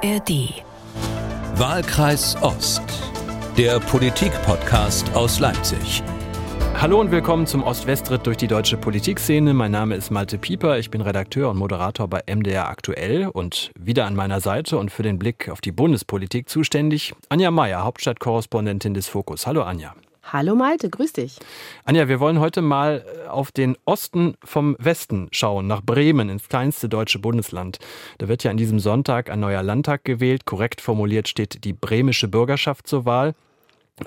[0.00, 0.62] ARD.
[1.56, 2.82] Wahlkreis Ost.
[3.56, 6.04] Der Politik-Podcast aus Leipzig.
[6.80, 9.54] Hallo und willkommen zum Ost-West-Ritt durch die deutsche Politikszene.
[9.54, 14.06] Mein Name ist Malte Pieper, ich bin Redakteur und Moderator bei MDR Aktuell und wieder
[14.06, 19.08] an meiner Seite und für den Blick auf die Bundespolitik zuständig Anja Meier, Hauptstadtkorrespondentin des
[19.08, 19.48] Fokus.
[19.48, 19.94] Hallo Anja.
[20.30, 21.38] Hallo Malte, grüß dich.
[21.86, 26.50] Anja, wir wollen heute mal äh, auf den Osten vom Westen schauen, nach Bremen, ins
[26.50, 27.78] kleinste deutsche Bundesland.
[28.18, 30.44] Da wird ja an diesem Sonntag ein neuer Landtag gewählt.
[30.44, 33.34] Korrekt formuliert steht die bremische Bürgerschaft zur Wahl.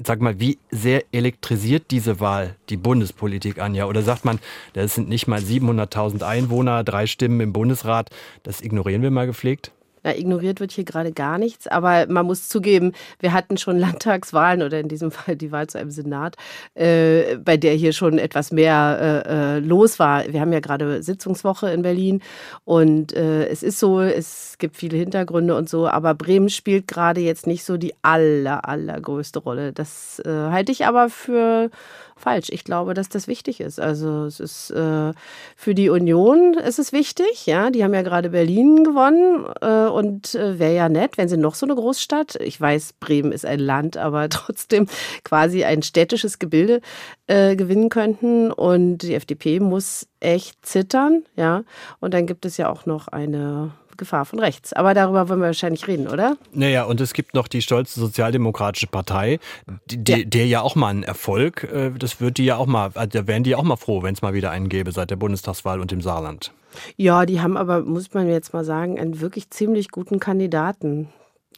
[0.06, 3.88] Sag mal, wie sehr elektrisiert diese Wahl die Bundespolitik, Anja?
[3.88, 4.40] Oder sagt man,
[4.74, 8.12] das sind nicht mal 700.000 Einwohner, drei Stimmen im Bundesrat,
[8.44, 9.72] das ignorieren wir mal gepflegt?
[10.04, 14.64] Na, ignoriert wird hier gerade gar nichts, aber man muss zugeben, wir hatten schon Landtagswahlen
[14.64, 16.36] oder in diesem Fall die Wahl zu einem Senat,
[16.76, 20.26] äh, bei der hier schon etwas mehr äh, äh, los war.
[20.28, 22.22] Wir haben ja gerade Sitzungswoche in Berlin
[22.66, 27.22] und äh, es ist so, es gibt viele Hintergründe und so, aber Bremen spielt gerade
[27.22, 29.74] jetzt nicht so die aller, allergrößte Rolle.
[29.74, 31.70] Das äh, halte ich aber für
[32.22, 32.48] falsch.
[32.50, 33.80] Ich glaube, dass das wichtig ist.
[33.80, 35.14] Also es ist äh,
[35.56, 37.46] für die Union ist es wichtig.
[37.46, 41.38] Ja, die haben ja gerade Berlin gewonnen äh, und äh, wäre ja nett, wenn sie
[41.38, 42.36] noch so eine Großstadt.
[42.36, 44.88] Ich weiß, Bremen ist ein Land, aber trotzdem
[45.24, 46.82] quasi ein städtisches Gebilde
[47.28, 48.52] äh, gewinnen könnten.
[48.52, 51.24] Und die FDP muss echt zittern.
[51.36, 51.64] Ja,
[52.00, 54.74] und dann gibt es ja auch noch eine Gefahr von rechts.
[54.74, 56.38] Aber darüber wollen wir wahrscheinlich reden, oder?
[56.54, 59.40] Naja, und es gibt noch die stolze Sozialdemokratische Partei,
[59.86, 60.26] die, ja.
[60.26, 63.28] der ja auch mal ein Erfolg, äh, das wird die ja auch mal, also da
[63.28, 65.80] wären die ja auch mal froh, wenn es mal wieder einen gäbe seit der Bundestagswahl
[65.80, 66.52] und dem Saarland.
[66.96, 71.10] Ja, die haben aber, muss man jetzt mal sagen, einen wirklich ziemlich guten Kandidaten.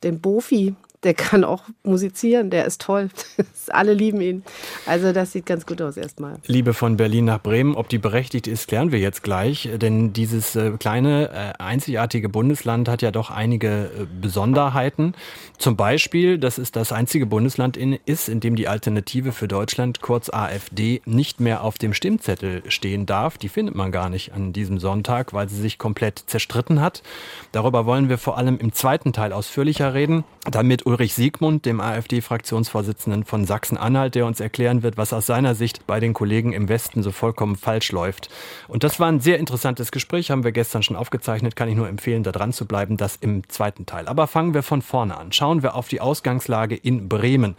[0.04, 3.10] Den Bofi, der kann auch musizieren, der ist toll.
[3.68, 4.44] Alle lieben ihn.
[4.86, 6.36] Also das sieht ganz gut aus erstmal.
[6.48, 9.70] Liebe von Berlin nach Bremen, ob die berechtigt ist, klären wir jetzt gleich.
[9.76, 15.14] Denn dieses äh, kleine, äh, einzigartige Bundesland hat ja doch einige äh, Besonderheiten.
[15.58, 20.02] Zum Beispiel, dass es das einzige Bundesland in, ist, in dem die Alternative für Deutschland,
[20.02, 23.38] kurz AfD, nicht mehr auf dem Stimmzettel stehen darf.
[23.38, 27.04] Die findet man gar nicht an diesem Sonntag, weil sie sich komplett zerstritten hat.
[27.52, 33.24] Darüber wollen wir vor allem im zweiten Teil ausführlicher reden, damit Ulrich Siegmund, dem AfD-Fraktionsvorsitzenden
[33.24, 37.02] von Sachsen-Anhalt, der uns erklären wird, was aus seiner Sicht bei den Kollegen im Westen
[37.02, 38.30] so vollkommen falsch läuft.
[38.68, 41.90] Und das war ein sehr interessantes Gespräch, haben wir gestern schon aufgezeichnet, kann ich nur
[41.90, 44.08] empfehlen, da dran zu bleiben, das im zweiten Teil.
[44.08, 45.32] Aber fangen wir von vorne an.
[45.32, 47.56] Schauen wir auf die Ausgangslage in Bremen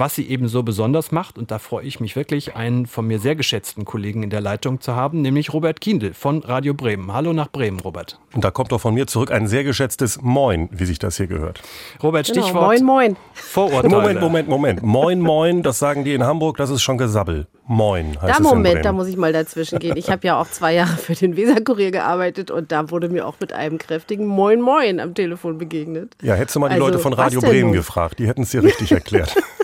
[0.00, 1.38] was sie eben so besonders macht.
[1.38, 4.80] Und da freue ich mich wirklich, einen von mir sehr geschätzten Kollegen in der Leitung
[4.80, 7.12] zu haben, nämlich Robert Kiendl von Radio Bremen.
[7.12, 8.18] Hallo nach Bremen, Robert.
[8.34, 11.26] Und da kommt doch von mir zurück ein sehr geschätztes Moin, wie sich das hier
[11.26, 11.60] gehört.
[12.02, 13.16] Robert, genau, Stichwort Moin, Moin.
[13.34, 13.94] Vorurteile.
[13.94, 14.82] Moment, Moment, Moment.
[14.82, 17.46] Moin, Moin, das sagen die in Hamburg, das ist schon Gesabbel.
[17.66, 19.96] Moin heißt da, es Moment, da muss ich mal dazwischen gehen.
[19.96, 23.38] Ich habe ja auch zwei Jahre für den Weserkurier gearbeitet und da wurde mir auch
[23.38, 26.16] mit einem kräftigen Moin Moin am Telefon begegnet.
[26.22, 27.72] Ja, hättest du mal die Also, Leute von Radio Bremen nun?
[27.72, 29.36] gefragt, die hätten es dir richtig erklärt.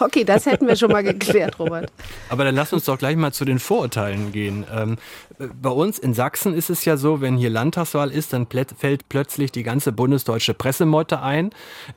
[0.00, 1.92] Okay, das hätten wir schon mal geklärt, Robert.
[2.28, 4.64] Aber dann lass uns doch gleich mal zu den Vorurteilen gehen.
[4.74, 4.96] Ähm,
[5.38, 9.52] bei uns in Sachsen ist es ja so, wenn hier Landtagswahl ist, dann fällt plötzlich
[9.52, 11.50] die ganze bundesdeutsche Pressemeute ein,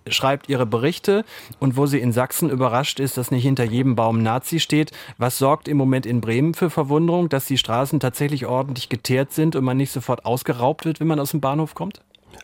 [0.07, 1.25] schreibt ihre Berichte
[1.59, 4.91] und wo sie in Sachsen überrascht ist, dass nicht hinter jedem Baum Nazi steht.
[5.17, 9.55] Was sorgt im Moment in Bremen für Verwunderung, dass die Straßen tatsächlich ordentlich geteert sind
[9.55, 12.01] und man nicht sofort ausgeraubt wird, wenn man aus dem Bahnhof kommt?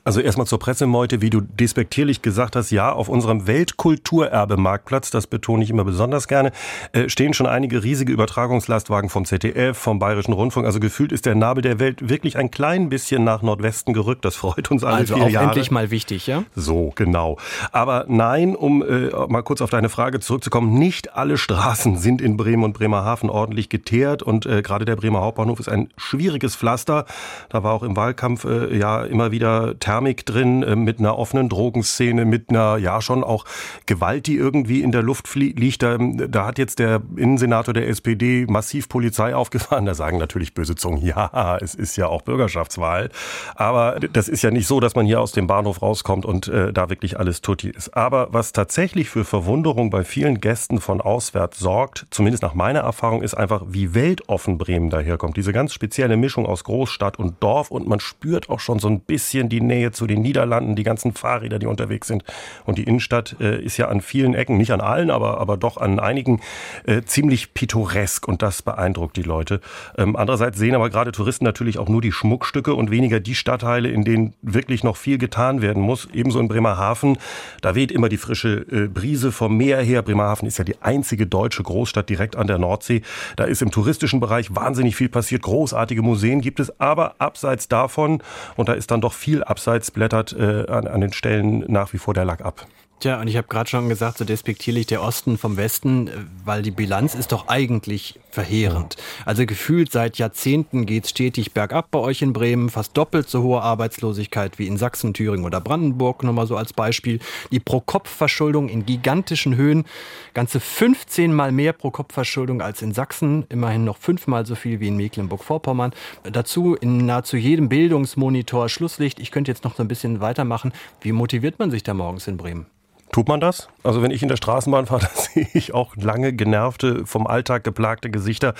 [0.09, 5.63] Also erstmal zur Pressemeute, wie du despektierlich gesagt hast, ja, auf unserem Weltkulturerbe-Marktplatz, das betone
[5.63, 6.51] ich immer besonders gerne,
[6.93, 10.65] äh, stehen schon einige riesige Übertragungslastwagen vom ZDF, vom Bayerischen Rundfunk.
[10.65, 14.25] Also gefühlt ist der Nabel der Welt wirklich ein klein bisschen nach Nordwesten gerückt.
[14.25, 15.45] Das freut uns alle Also vier auch Jahre.
[15.45, 16.41] endlich mal wichtig, ja?
[16.55, 17.37] So, genau.
[17.71, 22.35] Aber nein, um äh, mal kurz auf deine Frage zurückzukommen, nicht alle Straßen sind in
[22.35, 27.05] Bremen und Bremerhaven ordentlich geteert und äh, gerade der Bremer Hauptbahnhof ist ein schwieriges Pflaster.
[27.49, 31.49] Da war auch im Wahlkampf äh, ja immer wieder Thermik drin äh, mit einer offenen
[31.49, 33.43] Drogenszene, mit einer ja schon auch
[33.85, 35.83] Gewalt, die irgendwie in der Luft liegt.
[35.83, 39.85] Da, da hat jetzt der Innensenator der SPD massiv Polizei aufgefahren.
[39.85, 43.09] Da sagen natürlich böse Zungen, ja, es ist ja auch Bürgerschaftswahl.
[43.55, 46.71] Aber das ist ja nicht so, dass man hier aus dem Bahnhof rauskommt und äh,
[46.71, 47.89] da wirklich alles tutti ist.
[47.97, 53.21] Aber was tatsächlich für Verwunderung bei vielen Gästen von auswärts sorgt, zumindest nach meiner Erfahrung,
[53.21, 55.35] ist einfach, wie weltoffen Bremen daherkommt.
[55.35, 59.01] Diese ganz spezielle Mischung aus Großstadt und Dorf und man spürt auch schon so ein
[59.01, 62.23] bisschen die Nähe zu den Niederlanden, die ganzen Fahrräder, die unterwegs sind.
[62.65, 65.77] Und die Innenstadt äh, ist ja an vielen Ecken, nicht an allen, aber, aber doch
[65.77, 66.41] an einigen,
[66.85, 69.61] äh, ziemlich pittoresk und das beeindruckt die Leute.
[69.97, 73.89] Ähm, andererseits sehen aber gerade Touristen natürlich auch nur die Schmuckstücke und weniger die Stadtteile,
[73.89, 76.07] in denen wirklich noch viel getan werden muss.
[76.13, 77.17] Ebenso in Bremerhaven,
[77.61, 80.01] da weht immer die frische äh, Brise vom Meer her.
[80.01, 83.01] Bremerhaven ist ja die einzige deutsche Großstadt direkt an der Nordsee.
[83.35, 85.41] Da ist im touristischen Bereich wahnsinnig viel passiert.
[85.43, 88.21] Großartige Museen gibt es, aber abseits davon,
[88.55, 91.93] und da ist dann doch viel abseits abseits blättert äh, an, an den Stellen nach
[91.93, 92.65] wie vor der Lack ab.
[92.99, 96.11] Tja, und ich habe gerade schon gesagt, so despektierlich der Osten vom Westen, äh,
[96.43, 98.97] weil die Bilanz ist doch eigentlich verheerend.
[99.23, 103.61] Also gefühlt seit Jahrzehnten geht's stetig bergab bei euch in Bremen, fast doppelt so hohe
[103.61, 107.19] Arbeitslosigkeit wie in Sachsen, Thüringen oder Brandenburg, nur mal so als Beispiel.
[107.53, 109.85] Die Pro-Kopf-Verschuldung in gigantischen Höhen,
[110.33, 114.97] ganze 15 mal mehr Pro-Kopf-Verschuldung als in Sachsen, immerhin noch fünfmal so viel wie in
[114.97, 115.93] Mecklenburg-Vorpommern.
[116.23, 119.21] Dazu in nahezu jedem Bildungsmonitor Schlusslicht.
[119.21, 120.73] Ich könnte jetzt noch so ein bisschen weitermachen.
[120.99, 122.65] Wie motiviert man sich da morgens in Bremen?
[123.11, 123.69] Tut man das?
[123.83, 127.63] Also wenn ich in der Straßenbahn fahre, da sehe ich auch lange genervte, vom Alltag
[127.63, 128.53] geplagte Gesichter.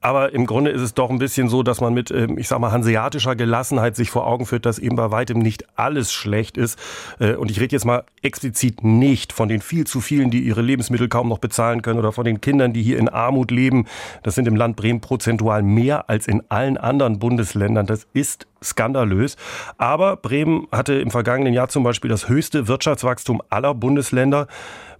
[0.00, 2.60] Aber im Grunde ist es doch ein bisschen so, dass man mit, ähm, ich sag
[2.60, 6.78] mal, hanseatischer Gelassenheit sich vor Augen führt, dass eben bei weitem nicht alles schlecht ist.
[7.18, 10.62] Äh, und ich rede jetzt mal explizit nicht von den viel zu vielen, die ihre
[10.62, 13.86] Lebensmittel kaum noch bezahlen können oder von den Kindern, die hier in Armut leben.
[14.22, 17.86] Das sind im Land Bremen prozentual mehr als in allen anderen Bundesländern.
[17.86, 19.36] Das ist skandalös.
[19.76, 24.46] Aber Bremen hatte im vergangenen Jahr zum Beispiel das höchste Wirtschaftswachstum aller Bundesländer.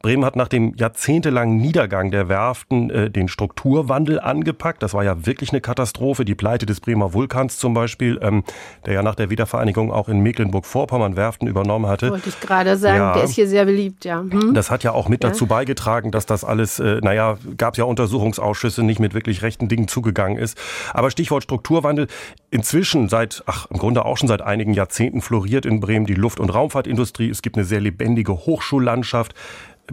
[0.01, 4.83] Bremen hat nach dem jahrzehntelangen Niedergang der Werften äh, den Strukturwandel angepackt.
[4.83, 6.25] Das war ja wirklich eine Katastrophe.
[6.25, 8.45] Die Pleite des Bremer Vulkans zum Beispiel, ähm,
[8.87, 12.11] der ja nach der Wiedervereinigung auch in Mecklenburg-Vorpommern Werften übernommen hatte.
[12.11, 14.21] Wollte ich gerade sagen, ja, der ist hier sehr beliebt, ja.
[14.21, 14.55] Hm?
[14.55, 15.31] Das hat ja auch mit ja.
[15.31, 19.69] dazu beigetragen, dass das alles, äh, naja, gab es ja Untersuchungsausschüsse, nicht mit wirklich rechten
[19.69, 20.59] Dingen zugegangen ist.
[20.93, 22.07] Aber Stichwort Strukturwandel,
[22.51, 26.41] inzwischen seit, ach, im Grunde auch schon seit einigen Jahrzehnten floriert in Bremen die Luft-
[26.41, 27.29] und Raumfahrtindustrie.
[27.29, 29.35] Es gibt eine sehr lebendige Hochschullandschaft.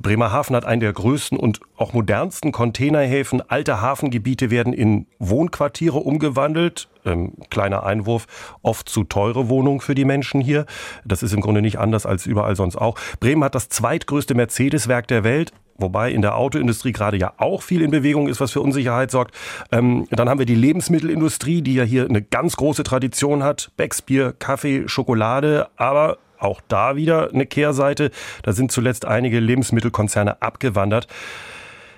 [0.01, 3.41] Bremerhaven hat einen der größten und auch modernsten Containerhäfen.
[3.49, 6.89] Alte Hafengebiete werden in Wohnquartiere umgewandelt.
[7.05, 8.25] Ähm, kleiner Einwurf,
[8.61, 10.65] oft zu teure Wohnungen für die Menschen hier.
[11.05, 12.97] Das ist im Grunde nicht anders als überall sonst auch.
[13.19, 15.53] Bremen hat das zweitgrößte Mercedes-Werk der Welt.
[15.77, 19.35] Wobei in der Autoindustrie gerade ja auch viel in Bewegung ist, was für Unsicherheit sorgt.
[19.71, 23.71] Ähm, dann haben wir die Lebensmittelindustrie, die ja hier eine ganz große Tradition hat.
[23.75, 25.67] Becksbier, Kaffee, Schokolade.
[25.75, 28.11] Aber auch da wieder eine Kehrseite.
[28.43, 31.07] Da sind zuletzt einige Lebensmittelkonzerne abgewandert.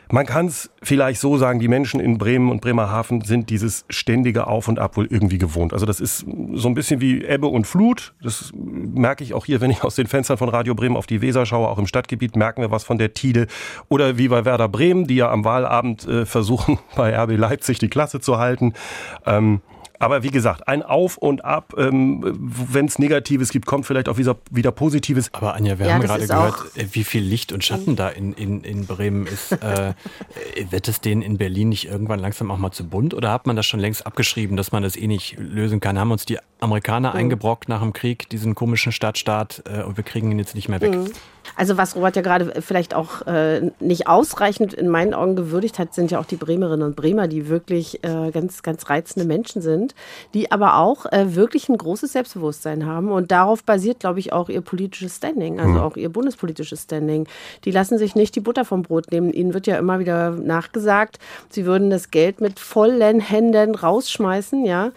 [0.10, 4.48] Man kann es vielleicht so sagen, die Menschen in Bremen und Bremerhaven sind dieses ständige
[4.48, 5.74] Auf und Ab wohl irgendwie gewohnt.
[5.74, 8.14] Also das ist so ein bisschen wie Ebbe und Flut.
[8.22, 11.22] Das merke ich auch hier, wenn ich aus den Fenstern von Radio Bremen auf die
[11.22, 11.68] Weser schaue.
[11.68, 13.48] Auch im Stadtgebiet merken wir was von der Tide.
[13.90, 17.90] Oder wie bei Werder Bremen, die ja am Wahlabend äh, versuchen, bei RB Leipzig die
[17.90, 18.74] Klasse zu halten.
[19.26, 19.62] Ähm,
[20.00, 24.18] aber wie gesagt, ein Auf und Ab, ähm, wenn es Negatives gibt, kommt vielleicht auch
[24.18, 25.30] wieder, wieder Positives.
[25.34, 28.34] Aber Anja, wir ja, haben gerade gehört, äh, wie viel Licht und Schatten da in,
[28.34, 29.52] in, in Bremen ist.
[29.52, 29.94] Äh,
[30.70, 33.14] wird es denen in Berlin nicht irgendwann langsam auch mal zu bunt?
[33.14, 35.98] Oder hat man das schon längst abgeschrieben, dass man das eh nicht lösen kann?
[35.98, 37.18] Haben uns die Amerikaner mhm.
[37.18, 40.82] eingebrockt nach dem Krieg, diesen komischen Stadtstaat, äh, und wir kriegen ihn jetzt nicht mehr
[40.82, 40.96] weg?
[40.96, 41.12] Mhm.
[41.56, 45.94] Also was Robert ja gerade vielleicht auch äh, nicht ausreichend in meinen Augen gewürdigt hat,
[45.94, 49.96] sind ja auch die Bremerinnen und Bremer, die wirklich äh, ganz, ganz reizende Menschen sind,
[50.34, 53.12] die aber auch äh, wirklich ein großes Selbstbewusstsein haben.
[53.12, 55.80] Und darauf basiert, glaube ich, auch ihr politisches Standing, also mhm.
[55.80, 57.28] auch ihr bundespolitisches Standing.
[57.66, 59.32] Die lassen sich nicht die Butter vom Brot nehmen.
[59.32, 61.20] Ihnen wird ja immer wieder nachgesagt,
[61.50, 64.92] sie würden das Geld mit vollen Händen rausschmeißen, ja.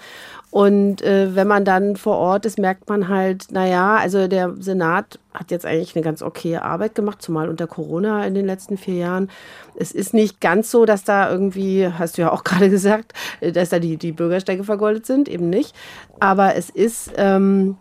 [0.51, 5.21] Und äh, wenn man dann vor Ort ist, merkt man halt, naja, also der Senat
[5.33, 8.97] hat jetzt eigentlich eine ganz okay Arbeit gemacht, zumal unter Corona in den letzten vier
[8.97, 9.31] Jahren.
[9.77, 13.69] Es ist nicht ganz so, dass da irgendwie, hast du ja auch gerade gesagt, dass
[13.69, 15.75] da die, die Bürgersteige vergoldet sind, eben nicht.
[16.19, 17.77] Aber es ist, ähm,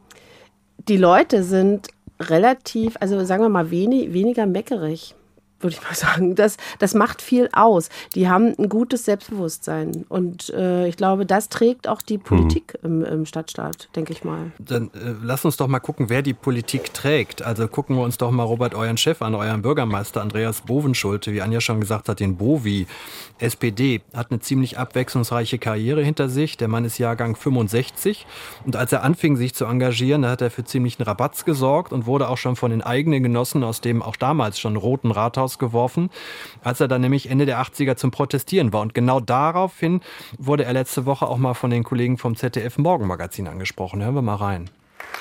[0.87, 1.87] die Leute sind
[2.19, 5.15] relativ, also sagen wir mal, wenig, weniger meckerig
[5.61, 6.35] würde ich mal sagen.
[6.35, 7.89] Das, das macht viel aus.
[8.15, 10.05] Die haben ein gutes Selbstbewusstsein.
[10.09, 13.03] Und äh, ich glaube, das trägt auch die Politik hm.
[13.03, 14.51] im, im, Stadtstaat, denke ich mal.
[14.59, 17.41] Dann äh, lass uns doch mal gucken, wer die Politik trägt.
[17.41, 21.41] Also gucken wir uns doch mal Robert, euren Chef an, euren Bürgermeister Andreas Bovenschulte, wie
[21.41, 22.87] Anja schon gesagt hat, den Bovi.
[23.39, 26.57] SPD hat eine ziemlich abwechslungsreiche Karriere hinter sich.
[26.57, 28.25] Der Mann ist Jahrgang 65.
[28.65, 32.05] Und als er anfing, sich zu engagieren, da hat er für ziemlichen Rabatz gesorgt und
[32.05, 36.09] wurde auch schon von den eigenen Genossen aus dem auch damals schon roten Rathaus rausgeworfen,
[36.63, 38.81] als er dann nämlich Ende der 80er zum Protestieren war.
[38.81, 40.01] Und genau daraufhin
[40.37, 44.03] wurde er letzte Woche auch mal von den Kollegen vom ZDF Morgenmagazin angesprochen.
[44.03, 44.69] Hören wir mal rein.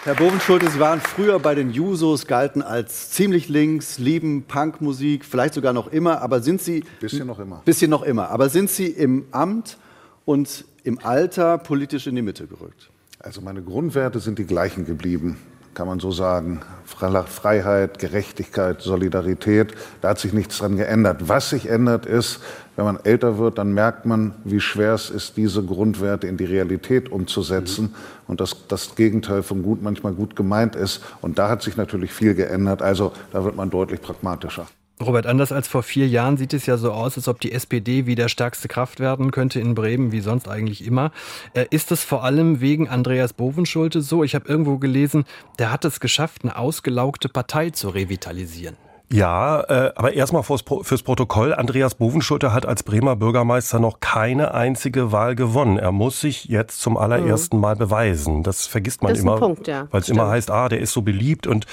[0.04, 5.54] Herr Bovenschulte, Sie waren früher bei den Jusos, galten als ziemlich links, lieben Punkmusik, vielleicht
[5.54, 6.85] sogar noch immer, aber sind Sie...
[7.00, 7.62] Bisschen noch immer.
[7.64, 8.30] Bisschen noch immer.
[8.30, 9.78] Aber sind Sie im Amt
[10.25, 12.90] und im Alter politisch in die Mitte gerückt?
[13.18, 15.38] Also meine Grundwerte sind die gleichen geblieben
[15.78, 16.61] kann man so sagen.
[16.85, 21.28] Freiheit, Gerechtigkeit, Solidarität, da hat sich nichts dran geändert.
[21.28, 22.40] Was sich ändert ist,
[22.75, 26.47] wenn man älter wird, dann merkt man, wie schwer es ist, diese Grundwerte in die
[26.47, 27.94] Realität umzusetzen mhm.
[28.26, 31.00] und dass das Gegenteil von gut manchmal gut gemeint ist.
[31.20, 32.82] Und da hat sich natürlich viel geändert.
[32.82, 34.66] Also da wird man deutlich pragmatischer.
[35.00, 38.06] Robert, anders als vor vier Jahren sieht es ja so aus, als ob die SPD
[38.06, 41.12] wieder stärkste Kraft werden könnte in Bremen, wie sonst eigentlich immer.
[41.54, 44.24] Äh, ist das vor allem wegen Andreas Bovenschulte so?
[44.24, 45.24] Ich habe irgendwo gelesen,
[45.58, 48.76] der hat es geschafft, eine ausgelaugte Partei zu revitalisieren.
[49.10, 51.54] Ja, äh, aber erstmal fürs, fürs Protokoll.
[51.54, 55.78] Andreas Bovenschulte hat als Bremer Bürgermeister noch keine einzige Wahl gewonnen.
[55.78, 57.62] Er muss sich jetzt zum allerersten mhm.
[57.62, 58.42] Mal beweisen.
[58.42, 59.88] Das vergisst man das immer, ja.
[59.90, 61.46] weil es immer heißt, ah, der ist so beliebt.
[61.46, 61.66] Und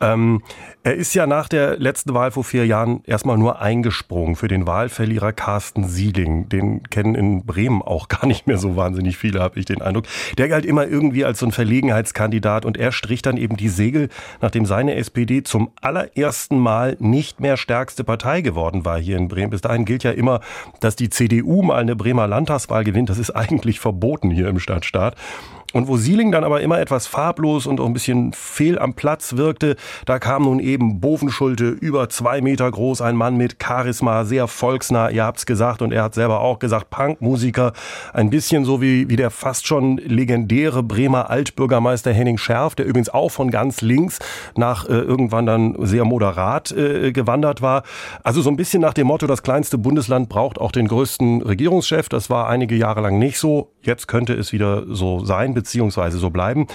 [0.00, 0.42] ähm,
[0.82, 4.66] er ist ja nach der letzten Wahl vor vier Jahren erstmal nur eingesprungen für den
[4.66, 6.48] Wahlverlierer Carsten Sieling.
[6.48, 10.06] Den kennen in Bremen auch gar nicht mehr so wahnsinnig viele, habe ich den Eindruck.
[10.38, 14.08] Der galt immer irgendwie als so ein Verlegenheitskandidat und er strich dann eben die Segel,
[14.40, 19.50] nachdem seine SPD zum allerersten Mal nicht mehr stärkste Partei geworden war hier in Bremen.
[19.50, 20.40] Bis dahin gilt ja immer,
[20.80, 23.10] dass die CDU mal eine Bremer Landtagswahl gewinnt.
[23.10, 25.14] Das ist eigentlich verboten hier im Stadtstaat.
[25.72, 29.36] Und wo Sieling dann aber immer etwas farblos und auch ein bisschen fehl am Platz
[29.36, 34.48] wirkte, da kam nun eben Bovenschulte, über zwei Meter groß, ein Mann mit Charisma, sehr
[34.48, 37.72] volksnah, ihr habt's gesagt und er hat selber auch gesagt, Punkmusiker,
[38.12, 43.08] ein bisschen so wie, wie der fast schon legendäre Bremer Altbürgermeister Henning Scherf, der übrigens
[43.08, 44.18] auch von ganz links
[44.56, 47.84] nach äh, irgendwann dann sehr moderat äh, gewandert war.
[48.24, 52.08] Also so ein bisschen nach dem Motto, das kleinste Bundesland braucht auch den größten Regierungschef.
[52.08, 53.70] Das war einige Jahre lang nicht so.
[53.82, 56.66] Jetzt könnte es wieder so sein beziehungsweise so bleiben.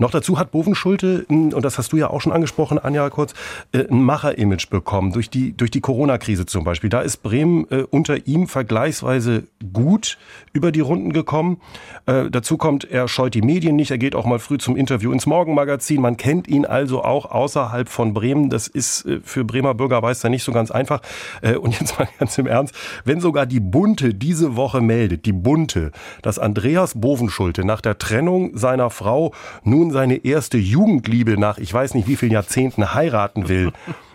[0.00, 3.34] Noch dazu hat Bovenschulte, und das hast du ja auch schon angesprochen, Anja, kurz,
[3.72, 6.88] äh, ein Macher-Image bekommen, durch die, durch die Corona-Krise zum Beispiel.
[6.88, 10.16] Da ist Bremen äh, unter ihm vergleichsweise gut
[10.54, 11.60] über die Runden gekommen.
[12.06, 15.12] Äh, dazu kommt, er scheut die Medien nicht, er geht auch mal früh zum Interview
[15.12, 16.00] ins Morgenmagazin.
[16.00, 18.48] Man kennt ihn also auch außerhalb von Bremen.
[18.48, 21.02] Das ist für Bremer Bürgermeister nicht so ganz einfach.
[21.60, 25.92] Und jetzt mal ganz im Ernst, wenn sogar die Bunte diese Woche meldet, die Bunte,
[26.22, 31.94] dass Andreas Bovenschulte nach der Trennung seiner Frau nun seine erste Jugendliebe nach ich weiß
[31.94, 33.72] nicht wie vielen Jahrzehnten heiraten will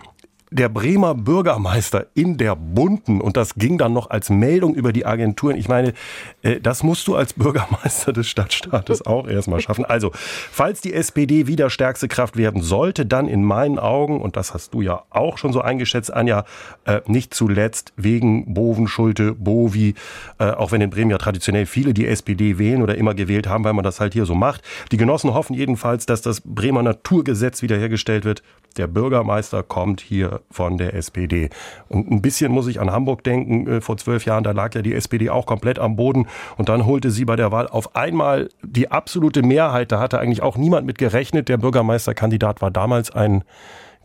[0.56, 5.06] der Bremer Bürgermeister in der Bunten und das ging dann noch als Meldung über die
[5.06, 5.58] Agenturen.
[5.58, 5.94] Ich meine,
[6.44, 9.84] äh, das musst du als Bürgermeister des Stadtstaates auch erstmal schaffen.
[9.84, 14.54] Also, falls die SPD wieder stärkste Kraft werden sollte, dann in meinen Augen, und das
[14.54, 16.46] hast du ja auch schon so eingeschätzt, Anja,
[16.86, 19.96] äh, nicht zuletzt wegen Boven, Schulte, Bovi,
[20.40, 23.66] äh, auch wenn in Bremen ja traditionell viele die SPD wählen oder immer gewählt haben,
[23.66, 24.62] weil man das halt hier so macht.
[24.94, 28.42] Die Genossen hoffen jedenfalls, dass das Bremer Naturgesetz wiederhergestellt wird.
[28.78, 31.50] Der Bürgermeister kommt hier von der SPD.
[31.88, 33.68] Und ein bisschen muss ich an Hamburg denken.
[33.68, 36.28] Äh, vor zwölf Jahren, da lag ja die SPD auch komplett am Boden.
[36.58, 39.92] Und dann holte sie bei der Wahl auf einmal die absolute Mehrheit.
[39.92, 41.50] Da hatte eigentlich auch niemand mit gerechnet.
[41.50, 43.44] Der Bürgermeisterkandidat war damals ein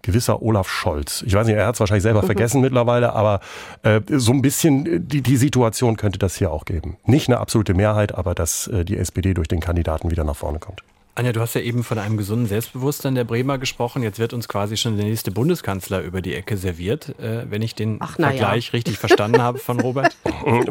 [0.03, 1.23] gewisser Olaf Scholz.
[1.27, 2.27] Ich weiß nicht, er hat es wahrscheinlich selber mhm.
[2.33, 3.41] vergessen mittlerweile, aber
[3.83, 6.97] äh, so ein bisschen äh, die, die Situation könnte das hier auch geben.
[7.05, 10.59] Nicht eine absolute Mehrheit, aber dass äh, die SPD durch den Kandidaten wieder nach vorne
[10.59, 10.83] kommt.
[11.21, 14.03] Anja, du hast ja eben von einem gesunden Selbstbewusstsein der Bremer gesprochen.
[14.03, 17.75] Jetzt wird uns quasi schon der nächste Bundeskanzler über die Ecke serviert, äh, wenn ich
[17.75, 18.71] den Ach, Vergleich ja.
[18.73, 20.17] richtig verstanden habe von Robert.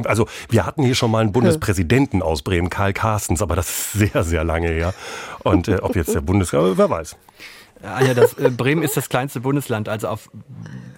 [0.05, 3.91] Also wir hatten hier schon mal einen Bundespräsidenten aus Bremen, Karl Carstens, aber das ist
[3.93, 4.95] sehr, sehr lange her.
[5.43, 7.15] Und äh, ob jetzt der Bundeskanzler, wer weiß.
[7.81, 10.29] Anja, das, äh, Bremen ist das kleinste Bundesland, also auf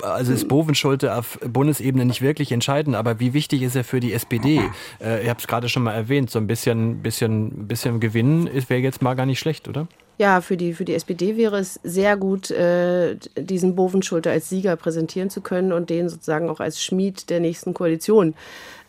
[0.01, 4.13] also ist Bovenschulte auf Bundesebene nicht wirklich entscheidend, aber wie wichtig ist er für die
[4.13, 4.61] SPD?
[5.00, 8.81] Äh, ich habe es gerade schon mal erwähnt, so ein bisschen, bisschen, bisschen gewinnen wäre
[8.81, 9.88] jetzt mal gar nicht schlecht, oder?
[10.17, 14.75] Ja, für die, für die SPD wäre es sehr gut, äh, diesen Bovenschulte als Sieger
[14.75, 18.35] präsentieren zu können und den sozusagen auch als Schmied der nächsten Koalition.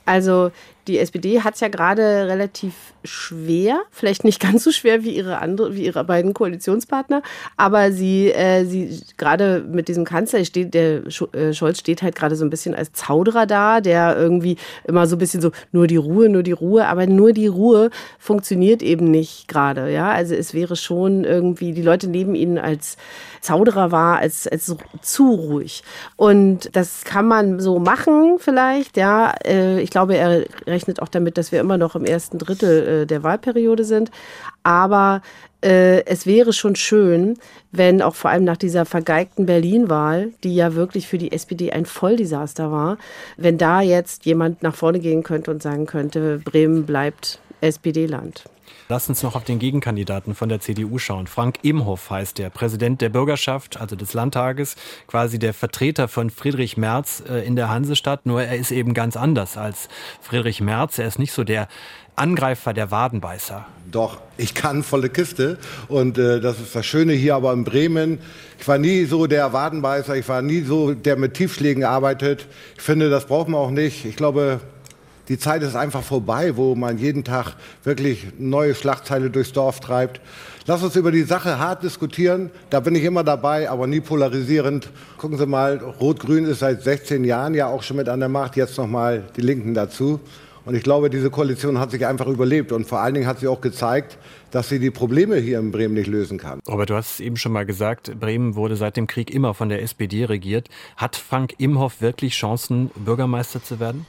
[0.04, 0.50] Also
[0.88, 2.74] die SPD hat es ja gerade relativ
[3.04, 7.22] schwer, vielleicht nicht ganz so schwer wie ihre andere, wie ihre beiden Koalitionspartner,
[7.56, 12.36] aber sie, äh, sie gerade mit diesem Kanzler steht, der äh, Scholz steht halt gerade
[12.36, 15.96] so ein bisschen als Zauderer da, der irgendwie immer so ein bisschen so nur die
[15.96, 20.10] Ruhe, nur die Ruhe, aber nur die Ruhe funktioniert eben nicht gerade, ja.
[20.10, 22.96] Also es wäre schon irgendwie, die Leute neben ihnen als
[23.40, 25.82] Zauderer war, als, als zu ruhig.
[26.16, 29.34] Und das kann man so machen vielleicht, ja.
[29.44, 33.06] Äh, ich glaube, er rechnet auch damit, dass wir immer noch im ersten Drittel äh,
[33.06, 34.10] der Wahlperiode sind.
[34.64, 35.22] Aber
[35.62, 37.38] äh, es wäre schon schön,
[37.70, 41.86] wenn auch vor allem nach dieser vergeigten Berlin-Wahl, die ja wirklich für die SPD ein
[41.86, 42.98] Volldesaster war,
[43.36, 48.44] wenn da jetzt jemand nach vorne gehen könnte und sagen könnte, Bremen bleibt SPD-Land.
[48.88, 51.26] Lass uns noch auf den Gegenkandidaten von der CDU schauen.
[51.26, 54.76] Frank Imhoff heißt der, Präsident der Bürgerschaft, also des Landtages,
[55.06, 58.26] quasi der Vertreter von Friedrich Merz äh, in der Hansestadt.
[58.26, 59.88] Nur er ist eben ganz anders als
[60.20, 60.98] Friedrich Merz.
[60.98, 61.68] Er ist nicht so der
[62.16, 63.66] Angreifer, der Wadenbeißer.
[63.90, 65.58] Doch, ich kann volle Kiste.
[65.88, 68.18] Und äh, das ist das Schöne hier aber in Bremen.
[68.60, 72.46] Ich war nie so der Wadenbeißer, ich war nie so der mit Tiefschlägen arbeitet.
[72.76, 74.04] Ich finde, das braucht man auch nicht.
[74.04, 74.60] Ich glaube,
[75.28, 80.20] Die Zeit ist einfach vorbei, wo man jeden Tag wirklich neue Schlagzeile durchs Dorf treibt.
[80.66, 82.50] Lass uns über die Sache hart diskutieren.
[82.70, 84.90] Da bin ich immer dabei, aber nie polarisierend.
[85.18, 88.56] Gucken Sie mal, Rot-Grün ist seit 16 Jahren ja auch schon mit an der Macht.
[88.56, 90.20] Jetzt noch mal die Linken dazu.
[90.64, 92.72] Und ich glaube, diese Koalition hat sich einfach überlebt.
[92.72, 94.18] Und vor allen Dingen hat sie auch gezeigt,
[94.50, 96.60] dass sie die Probleme hier in Bremen nicht lösen kann.
[96.68, 99.68] Robert, du hast es eben schon mal gesagt, Bremen wurde seit dem Krieg immer von
[99.68, 100.68] der SPD regiert.
[100.96, 104.06] Hat Frank Imhoff wirklich Chancen, Bürgermeister zu werden?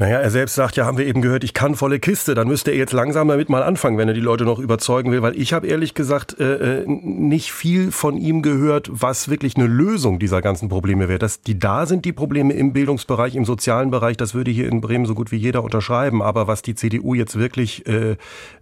[0.00, 2.36] Naja, er selbst sagt, ja, haben wir eben gehört, ich kann volle Kiste.
[2.36, 5.22] Dann müsste er jetzt langsam damit mal anfangen, wenn er die Leute noch überzeugen will.
[5.22, 9.66] Weil ich habe ehrlich gesagt äh, äh, nicht viel von ihm gehört, was wirklich eine
[9.66, 11.18] Lösung dieser ganzen Probleme wäre.
[11.18, 14.80] Dass die da sind, die Probleme im Bildungsbereich, im sozialen Bereich, das würde hier in
[14.80, 16.22] Bremen so gut wie jeder unterschreiben.
[16.22, 18.16] Aber was die CDU jetzt wirklich, äh,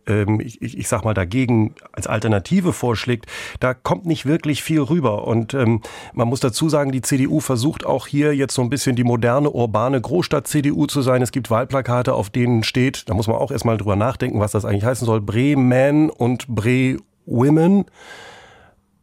[0.08, 3.26] äh, ich, ich sag mal, dagegen als Alternative vorschlägt,
[3.60, 5.26] da kommt nicht wirklich viel rüber.
[5.26, 5.82] Und ähm,
[6.14, 9.50] man muss dazu sagen, die CDU versucht auch hier jetzt so ein bisschen die moderne,
[9.50, 13.76] urbane Großstadt-CDU zu sein es gibt Wahlplakate, auf denen steht, da muss man auch erstmal
[13.76, 17.86] drüber nachdenken, was das eigentlich heißen soll, Bremen und Bre Women.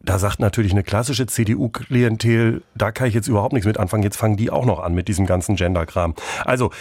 [0.05, 4.03] Da sagt natürlich eine klassische CDU-Klientel, da kann ich jetzt überhaupt nichts mit anfangen.
[4.03, 6.13] Jetzt fangen die auch noch an mit diesem ganzen Gender-Kram.
[6.43, 6.71] Also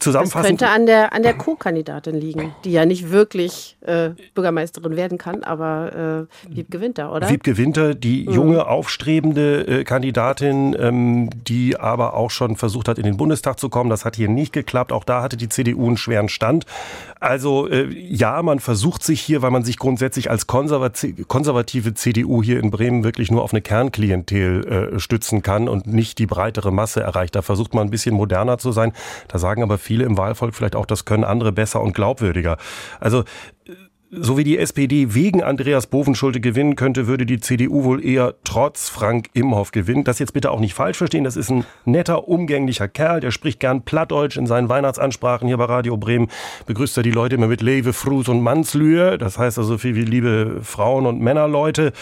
[0.00, 0.60] zusammenfassend.
[0.60, 5.16] Das könnte an der, an der Co-Kandidatin liegen, die ja nicht wirklich äh, Bürgermeisterin werden
[5.16, 7.28] kann, aber äh, Wiebke Winter, oder?
[7.30, 8.34] Wiebke Winter, die mhm.
[8.34, 13.68] junge, aufstrebende äh, Kandidatin, ähm, die aber auch schon versucht hat, in den Bundestag zu
[13.68, 13.90] kommen.
[13.90, 14.90] Das hat hier nicht geklappt.
[14.90, 16.66] Auch da hatte die CDU einen schweren Stand.
[17.18, 22.60] Also äh, ja, man versucht sich hier, weil man sich grundsätzlich als konservative CDU hier
[22.60, 27.00] in Bremen wirklich nur auf eine Kernklientel äh, stützen kann und nicht die breitere Masse
[27.00, 27.34] erreicht.
[27.34, 28.92] Da versucht man ein bisschen moderner zu sein.
[29.28, 32.58] Da sagen aber viele im Wahlvolk vielleicht auch, das können andere besser und glaubwürdiger.
[33.00, 33.24] Also
[34.10, 38.88] so wie die SPD wegen Andreas Bovenschulte gewinnen könnte, würde die CDU wohl eher trotz
[38.88, 40.04] Frank Imhoff gewinnen.
[40.04, 41.24] Das jetzt bitte auch nicht falsch verstehen.
[41.24, 43.18] Das ist ein netter, umgänglicher Kerl.
[43.18, 46.28] Der spricht gern Plattdeutsch in seinen Weihnachtsansprachen hier bei Radio Bremen.
[46.66, 49.18] Begrüßt er die Leute immer mit Leve, Frus und Mannslühe.
[49.18, 51.92] Das heißt also viel wie liebe Frauen und Männerleute.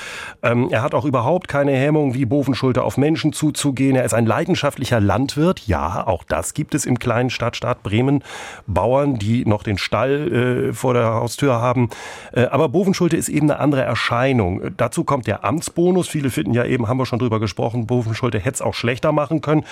[0.42, 3.96] Ähm, er hat auch überhaupt keine Hemmung, wie Bovenschulte auf Menschen zuzugehen.
[3.96, 5.66] Er ist ein leidenschaftlicher Landwirt.
[5.66, 8.22] Ja, auch das gibt es im kleinen Stadtstaat Bremen.
[8.66, 11.88] Bauern, die noch den Stall äh, vor der Haustür haben.
[12.32, 14.60] Äh, aber Bovenschulte ist eben eine andere Erscheinung.
[14.60, 16.08] Äh, dazu kommt der Amtsbonus.
[16.08, 19.40] Viele finden ja eben, haben wir schon drüber gesprochen, Bovenschulte hätte es auch schlechter machen
[19.40, 19.64] können.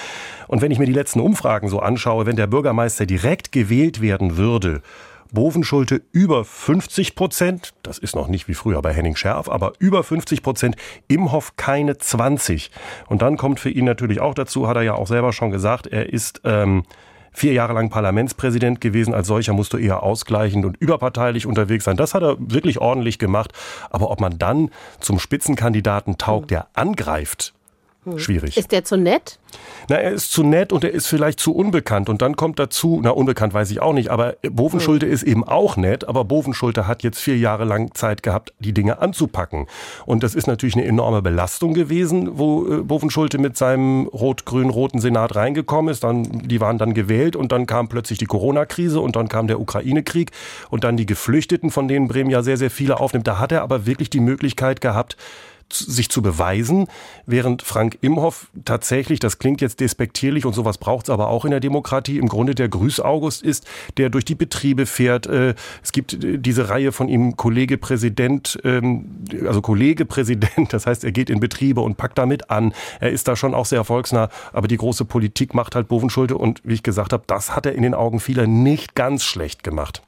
[0.49, 4.37] Und wenn ich mir die letzten Umfragen so anschaue, wenn der Bürgermeister direkt gewählt werden
[4.37, 4.83] würde,
[5.33, 10.05] Bovenschulte über 50 Prozent, das ist noch nicht wie früher bei Henning Scherf, aber über
[10.05, 10.77] 50 Prozent,
[11.09, 12.71] Imhoff keine 20.
[13.09, 15.87] Und dann kommt für ihn natürlich auch dazu, hat er ja auch selber schon gesagt,
[15.87, 16.85] er ist ähm,
[17.33, 19.15] vier Jahre lang Parlamentspräsident gewesen.
[19.15, 21.97] Als solcher musst du eher ausgleichend und überparteilich unterwegs sein.
[21.97, 23.53] Das hat er wirklich ordentlich gemacht.
[23.91, 27.55] Aber ob man dann zum Spitzenkandidaten taugt, der angreift,
[28.05, 28.19] hm.
[28.19, 28.57] Schwierig.
[28.57, 29.39] Ist der zu nett?
[29.89, 32.09] Na, er ist zu nett und er ist vielleicht zu unbekannt.
[32.09, 35.13] Und dann kommt dazu, na, unbekannt weiß ich auch nicht, aber Bovenschulte hm.
[35.13, 39.01] ist eben auch nett, aber Bovenschulte hat jetzt vier Jahre lang Zeit gehabt, die Dinge
[39.01, 39.69] anzupacken.
[40.05, 45.37] Und das ist natürlich eine enorme Belastung gewesen, wo äh, Bovenschulte mit seinem rot-grün-roten Senat
[45.37, 46.03] reingekommen ist.
[46.03, 49.61] Dann, die waren dann gewählt und dann kam plötzlich die Corona-Krise und dann kam der
[49.61, 50.33] Ukraine-Krieg
[50.71, 53.29] und dann die Geflüchteten, von denen Bremen ja sehr, sehr viele aufnimmt.
[53.29, 55.17] Da hat er aber wirklich die Möglichkeit gehabt,
[55.73, 56.87] sich zu beweisen,
[57.27, 61.51] während Frank Imhoff tatsächlich, das klingt jetzt despektierlich und sowas braucht es aber auch in
[61.51, 65.27] der Demokratie, im Grunde der Grüß-August ist, der durch die Betriebe fährt.
[65.27, 70.87] Äh, es gibt äh, diese Reihe von ihm Kollege Präsident, ähm, also Kollege Präsident, das
[70.87, 72.73] heißt, er geht in Betriebe und packt damit an.
[73.01, 76.61] Er ist da schon auch sehr erfolgsnah, aber die große Politik macht halt Bovenschulte und
[76.65, 80.03] wie ich gesagt habe, das hat er in den Augen vieler nicht ganz schlecht gemacht.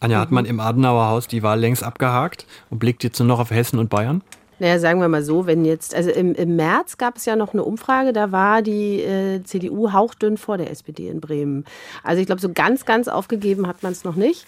[0.00, 3.40] Anja, hat man im Adenauer Haus die Wahl längst abgehakt und blickt jetzt nur noch
[3.40, 4.22] auf Hessen und Bayern?
[4.58, 7.52] Naja, sagen wir mal so, wenn jetzt, also im, im März gab es ja noch
[7.52, 11.64] eine Umfrage, da war die äh, CDU hauchdünn vor der SPD in Bremen.
[12.02, 14.46] Also ich glaube, so ganz, ganz aufgegeben hat man es noch nicht.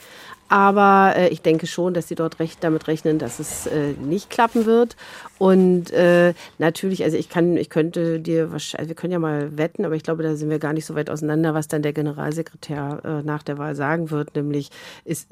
[0.48, 4.30] Aber äh, ich denke schon, dass sie dort recht damit rechnen, dass es äh, nicht
[4.30, 4.96] klappen wird.
[5.38, 9.58] Und äh, natürlich, also ich kann, ich könnte dir wahrscheinlich, also wir können ja mal
[9.58, 11.92] wetten, aber ich glaube, da sind wir gar nicht so weit auseinander, was dann der
[11.92, 14.36] Generalsekretär äh, nach der Wahl sagen wird.
[14.36, 14.70] Nämlich
[15.04, 15.28] ist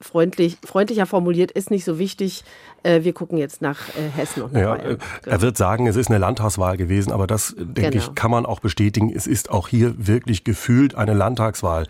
[0.00, 2.44] freundlich, freundlicher formuliert, ist nicht so wichtig.
[2.82, 4.98] Äh, wir gucken jetzt nach äh, Hessen und nach ja, Bayern.
[5.22, 5.34] Genau.
[5.34, 8.04] Er wird sagen, es ist eine Landtagswahl gewesen, aber das, denke genau.
[8.04, 9.12] ich, kann man auch bestätigen.
[9.14, 11.86] Es ist auch hier wirklich gefühlt eine Landtagswahl.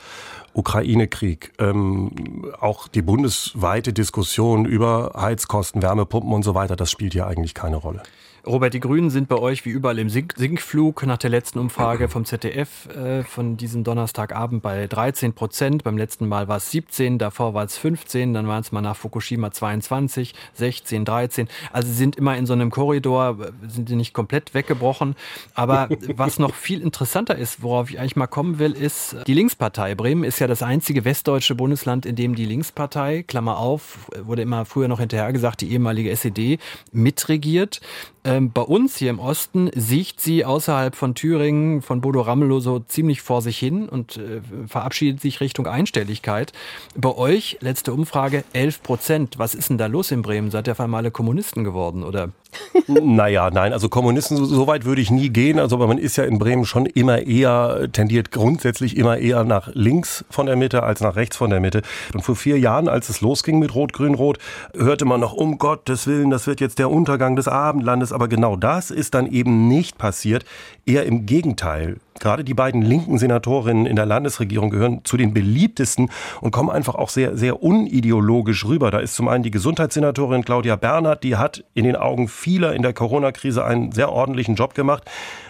[0.54, 7.26] Ukraine-Krieg, ähm, auch die bundesweite Diskussion über Heizkosten, Wärmepumpen und so weiter, das spielt hier
[7.26, 8.02] eigentlich keine Rolle.
[8.48, 12.08] Robert, die Grünen sind bei euch wie überall im Sink Sinkflug nach der letzten Umfrage
[12.08, 15.84] vom ZDF äh, von diesem Donnerstagabend bei 13 Prozent.
[15.84, 18.96] Beim letzten Mal war es 17, davor war es 15, dann waren es mal nach
[18.96, 21.48] Fukushima 22, 16, 13.
[21.72, 23.36] Also sie sind immer in so einem Korridor,
[23.68, 25.14] sind die nicht komplett weggebrochen.
[25.54, 29.94] Aber was noch viel interessanter ist, worauf ich eigentlich mal kommen will, ist die Linkspartei.
[29.94, 34.64] Bremen ist ja das einzige westdeutsche Bundesland, in dem die Linkspartei, Klammer auf, wurde immer
[34.64, 36.58] früher noch hinterher gesagt, die ehemalige SED,
[36.92, 37.82] mitregiert.
[38.28, 42.78] Ähm, bei uns hier im Osten sieht sie außerhalb von Thüringen, von Bodo Ramelow so
[42.78, 46.52] ziemlich vor sich hin und äh, verabschiedet sich Richtung Einstelligkeit.
[46.94, 49.38] Bei euch, letzte Umfrage, 11 Prozent.
[49.38, 50.50] Was ist denn da los in Bremen?
[50.50, 52.28] Seid ihr auf einmal alle Kommunisten geworden, oder?
[52.86, 55.58] naja, nein, also Kommunisten, so, so, weit würde ich nie gehen.
[55.58, 59.70] Also, aber man ist ja in Bremen schon immer eher, tendiert grundsätzlich immer eher nach
[59.74, 61.82] links von der Mitte als nach rechts von der Mitte.
[62.14, 64.38] Und vor vier Jahren, als es losging mit Rot, Grün, Rot,
[64.74, 68.12] hörte man noch, um Gottes Willen, das wird jetzt der Untergang des Abendlandes.
[68.18, 70.44] Aber genau das ist dann eben nicht passiert.
[70.84, 71.98] Eher im Gegenteil.
[72.18, 76.96] Gerade die beiden linken Senatorinnen in der Landesregierung gehören zu den beliebtesten und kommen einfach
[76.96, 78.90] auch sehr, sehr unideologisch rüber.
[78.90, 82.82] Da ist zum einen die Gesundheitssenatorin Claudia Bernhardt, die hat in den Augen vieler in
[82.82, 85.04] der Corona-Krise einen sehr ordentlichen Job gemacht.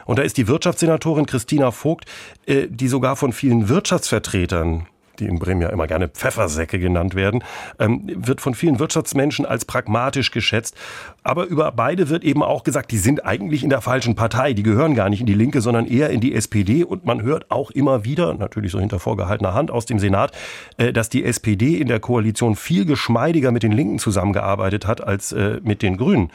[0.04, 2.04] Und da ist die Wirtschaftssenatorin Christina Vogt,
[2.44, 4.86] äh, die sogar von vielen Wirtschaftsvertretern
[5.20, 7.42] die in Bremen ja immer gerne Pfeffersäcke genannt werden,
[7.78, 10.76] ähm, wird von vielen Wirtschaftsmenschen als pragmatisch geschätzt.
[11.22, 14.52] Aber über beide wird eben auch gesagt, die sind eigentlich in der falschen Partei.
[14.52, 16.84] Die gehören gar nicht in die Linke, sondern eher in die SPD.
[16.84, 20.32] Und man hört auch immer wieder, natürlich so hinter vorgehaltener Hand aus dem Senat,
[20.76, 25.32] äh, dass die SPD in der Koalition viel geschmeidiger mit den Linken zusammengearbeitet hat als
[25.32, 26.30] äh, mit den Grünen.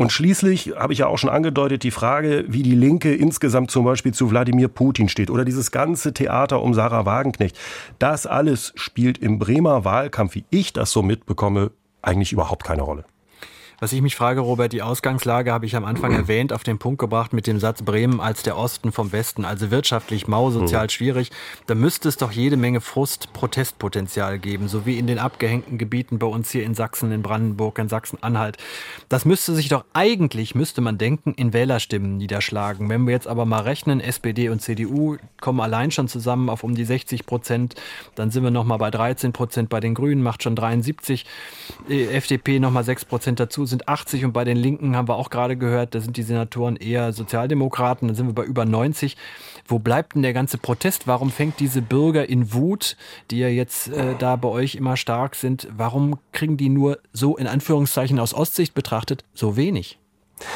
[0.00, 3.84] Und schließlich habe ich ja auch schon angedeutet, die Frage, wie die Linke insgesamt zum
[3.84, 7.58] Beispiel zu Wladimir Putin steht oder dieses ganze Theater um Sarah Wagenknecht.
[7.98, 13.06] Das alles spielt im Bremer Wahlkampf, wie ich das so mitbekomme, eigentlich überhaupt keine Rolle.
[13.80, 16.98] Was ich mich frage, Robert, die Ausgangslage habe ich am Anfang erwähnt, auf den Punkt
[16.98, 20.90] gebracht mit dem Satz Bremen als der Osten vom Westen, also wirtschaftlich mau, sozial mhm.
[20.90, 21.30] schwierig.
[21.68, 26.18] Da müsste es doch jede Menge Frust, Protestpotenzial geben, so wie in den abgehängten Gebieten
[26.18, 28.56] bei uns hier in Sachsen, in Brandenburg, in Sachsen-Anhalt.
[29.08, 32.88] Das müsste sich doch eigentlich, müsste man denken, in Wählerstimmen niederschlagen.
[32.88, 36.74] Wenn wir jetzt aber mal rechnen, SPD und CDU kommen allein schon zusammen auf um
[36.74, 37.76] die 60 Prozent,
[38.16, 41.24] dann sind wir noch mal bei 13 Prozent bei den Grünen, macht schon 73,
[41.88, 45.30] FDP noch mal 6 Prozent dazu sind 80 und bei den Linken haben wir auch
[45.30, 49.16] gerade gehört, da sind die Senatoren eher Sozialdemokraten, dann sind wir bei über 90.
[49.66, 51.06] Wo bleibt denn der ganze Protest?
[51.06, 52.96] Warum fängt diese Bürger in Wut,
[53.30, 57.36] die ja jetzt äh, da bei euch immer stark sind, warum kriegen die nur so
[57.36, 59.98] in Anführungszeichen aus Ostsicht betrachtet so wenig?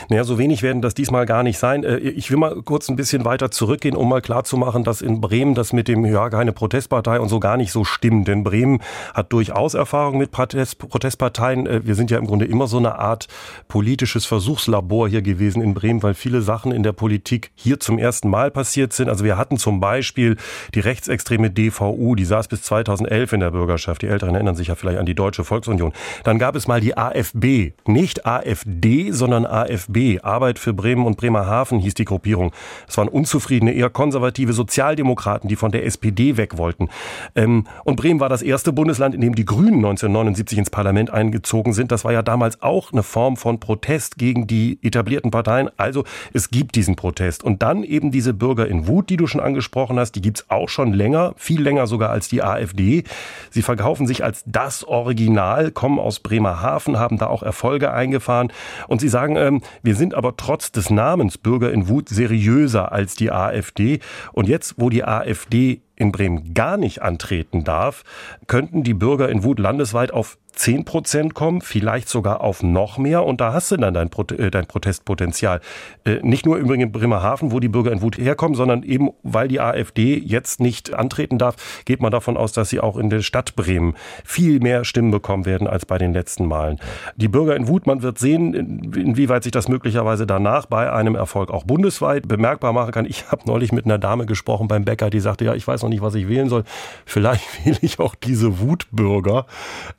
[0.09, 1.85] Naja, so wenig werden das diesmal gar nicht sein.
[1.85, 5.55] Äh, ich will mal kurz ein bisschen weiter zurückgehen, um mal klarzumachen, dass in Bremen
[5.55, 8.29] das mit dem, ja, keine Protestpartei und so gar nicht so stimmt.
[8.29, 8.81] Denn Bremen
[9.14, 11.66] hat durchaus Erfahrung mit Protest, Protestparteien.
[11.66, 13.29] Äh, wir sind ja im Grunde immer so eine Art
[13.68, 18.29] politisches Versuchslabor hier gewesen in Bremen, weil viele Sachen in der Politik hier zum ersten
[18.29, 19.09] Mal passiert sind.
[19.09, 20.37] Also wir hatten zum Beispiel
[20.75, 24.03] die rechtsextreme DVU, die saß bis 2011 in der Bürgerschaft.
[24.03, 25.92] Die Älteren erinnern sich ja vielleicht an die Deutsche Volksunion.
[26.25, 27.73] Dann gab es mal die AfB.
[27.87, 29.72] Nicht AfD, sondern AfD.
[29.73, 32.53] AfB, Arbeit für Bremen und Bremerhaven hieß die Gruppierung.
[32.89, 36.89] Es waren unzufriedene, eher konservative Sozialdemokraten, die von der SPD weg wollten.
[37.35, 41.73] Ähm, und Bremen war das erste Bundesland, in dem die Grünen 1979 ins Parlament eingezogen
[41.73, 41.93] sind.
[41.93, 45.71] Das war ja damals auch eine Form von Protest gegen die etablierten Parteien.
[45.77, 47.43] Also es gibt diesen Protest.
[47.43, 50.69] Und dann eben diese Bürger in Wut, die du schon angesprochen hast, die gibt's auch
[50.69, 53.05] schon länger, viel länger sogar als die AfD.
[53.51, 58.53] Sie verkaufen sich als das Original, kommen aus Bremerhaven, haben da auch Erfolge eingefahren.
[58.89, 63.14] Und sie sagen, ähm, wir sind aber trotz des Namens Bürger in Wut seriöser als
[63.14, 64.01] die AfD.
[64.33, 68.03] Und jetzt, wo die AfD in Bremen gar nicht antreten darf,
[68.47, 73.25] könnten die Bürger in Wut landesweit auf 10 Prozent kommen, vielleicht sogar auf noch mehr.
[73.25, 75.61] Und da hast du dann dein, äh, Protestpotenzial.
[76.05, 79.49] Äh, nicht nur übrigens in Bremerhaven, wo die Bürger in Wut herkommen, sondern eben, weil
[79.49, 83.23] die AfD jetzt nicht antreten darf, geht man davon aus, dass sie auch in der
[83.23, 86.79] Stadt Bremen viel mehr Stimmen bekommen werden als bei den letzten Malen.
[87.17, 91.51] Die Bürger in Wut, man wird sehen, inwieweit sich das möglicherweise danach bei einem Erfolg
[91.51, 93.07] auch bundesweit bemerkbar machen kann.
[93.07, 95.88] Ich habe neulich mit einer Dame gesprochen beim Bäcker, die sagte, ja, ich weiß noch
[95.93, 96.65] nicht, was ich wählen soll.
[97.07, 99.47] Vielleicht wähle ich auch diese Wutbürger.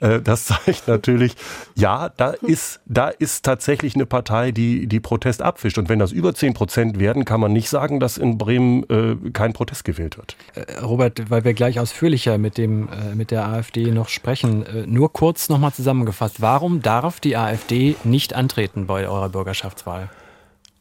[0.01, 1.35] Äh, das zeigt natürlich,
[1.75, 5.77] ja, da ist, da ist tatsächlich eine Partei, die, die Protest abfischt.
[5.77, 9.31] Und wenn das über 10 Prozent werden, kann man nicht sagen, dass in Bremen äh,
[9.31, 10.35] kein Protest gewählt wird.
[10.55, 15.49] Äh, Robert, weil wir gleich ausführlicher mit, dem, mit der AfD noch sprechen, nur kurz
[15.49, 16.41] nochmal zusammengefasst.
[16.41, 20.09] Warum darf die AfD nicht antreten bei eurer Bürgerschaftswahl?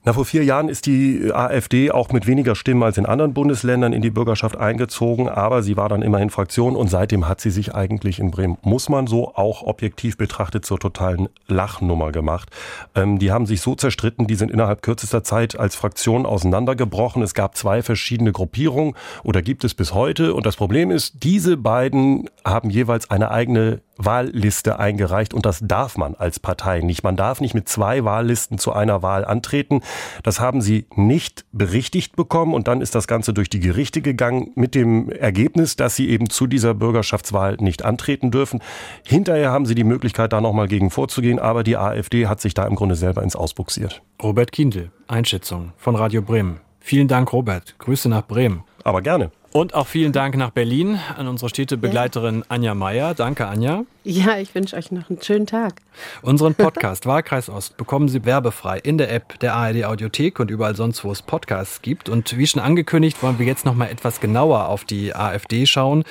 [0.04, 3.92] Na, vor vier Jahren ist die AfD auch mit weniger Stimmen als in anderen Bundesländern
[3.92, 7.76] in die Bürgerschaft eingezogen, aber sie war dann immerhin Fraktion und seitdem hat sie sich
[7.76, 12.50] eigentlich in Bremen, muss man so auch objektiv betrachtet, zur totalen Lachnummer gemacht.
[12.96, 17.22] Ähm, die haben sich so zerstritten, die sind innerhalb kürzester Zeit als Fraktion auseinandergebrochen.
[17.22, 21.56] Es gab zwei verschiedene Gruppierungen oder gibt es bis heute und das Problem ist, diese
[21.56, 27.04] beiden haben jeweils eine eigene Wahlliste eingereicht und das darf man als Partei nicht.
[27.04, 29.82] Man darf nicht mit zwei Wahllisten zu einer Wahl antreten.
[30.22, 34.52] Das haben sie nicht berichtigt bekommen und dann ist das Ganze durch die Gerichte gegangen
[34.54, 38.60] mit dem Ergebnis, dass sie eben zu dieser Bürgerschaftswahl nicht antreten dürfen.
[39.04, 42.66] Hinterher haben sie die Möglichkeit, da nochmal gegen vorzugehen, aber die AfD hat sich da
[42.66, 44.02] im Grunde selber ins Ausbuxiert.
[44.22, 46.60] Robert Kindl, Einschätzung von Radio Bremen.
[46.80, 47.76] Vielen Dank, Robert.
[47.78, 48.64] Grüße nach Bremen.
[48.84, 49.30] Aber gerne.
[49.52, 52.44] Und auch vielen Dank nach Berlin an unsere Städtebegleiterin ja.
[52.48, 53.14] Anja Meier.
[53.14, 53.84] Danke, Anja.
[54.02, 55.74] Ja, ich wünsche euch noch einen schönen Tag.
[56.22, 60.74] Unseren Podcast Wahlkreis Ost bekommen Sie werbefrei in der App der ARD Audiothek und überall
[60.74, 62.08] sonst, wo es Podcasts gibt.
[62.08, 66.04] Und wie schon angekündigt, wollen wir jetzt noch mal etwas genauer auf die AfD schauen.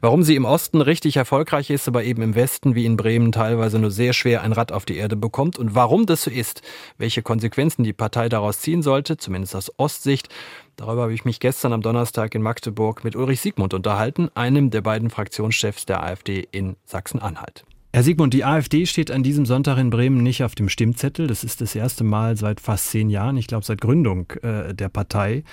[0.00, 3.78] Warum sie im Osten richtig erfolgreich ist, aber eben im Westen wie in Bremen teilweise
[3.78, 6.62] nur sehr schwer ein Rad auf die Erde bekommt und warum das so ist,
[6.96, 10.30] welche Konsequenzen die Partei daraus ziehen sollte, zumindest aus Ostsicht.
[10.76, 14.82] Darüber habe ich mich gestern am Donnerstag in Magdeburg mit Ulrich Siegmund unterhalten, einem der
[14.82, 17.64] beiden Fraktionschefs der AfD in Sachsen-Anhalt.
[17.94, 21.28] Herr Siegmund, die AfD steht an diesem Sonntag in Bremen nicht auf dem Stimmzettel.
[21.28, 24.90] Das ist das erste Mal seit fast zehn Jahren, ich glaube seit Gründung äh, der
[24.90, 25.44] Partei.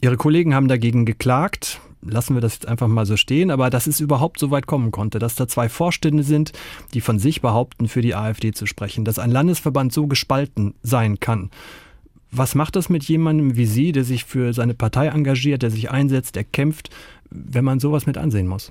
[0.00, 1.82] Ihre Kollegen haben dagegen geklagt.
[2.00, 4.90] Lassen wir das jetzt einfach mal so stehen, aber dass es überhaupt so weit kommen
[4.90, 6.52] konnte, dass da zwei Vorstände sind,
[6.94, 11.20] die von sich behaupten, für die AfD zu sprechen, dass ein Landesverband so gespalten sein
[11.20, 11.50] kann.
[12.34, 15.90] Was macht das mit jemandem wie Sie, der sich für seine Partei engagiert, der sich
[15.90, 16.88] einsetzt, der kämpft,
[17.30, 18.70] wenn man sowas mit ansehen muss?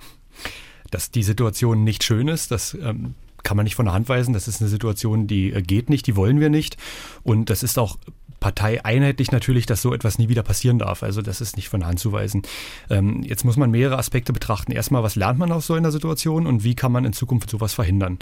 [0.90, 4.34] Dass die Situation nicht schön ist, das ähm, kann man nicht von der Hand weisen.
[4.34, 6.78] Das ist eine Situation, die äh, geht nicht, die wollen wir nicht.
[7.22, 7.98] Und das ist auch
[8.42, 11.04] Partei einheitlich natürlich, dass so etwas nie wieder passieren darf.
[11.04, 12.42] Also das ist nicht von Hand zu weisen.
[12.90, 14.74] Ähm, jetzt muss man mehrere Aspekte betrachten.
[14.74, 17.74] Erstmal, was lernt man aus so einer Situation und wie kann man in Zukunft sowas
[17.74, 18.20] verhindern?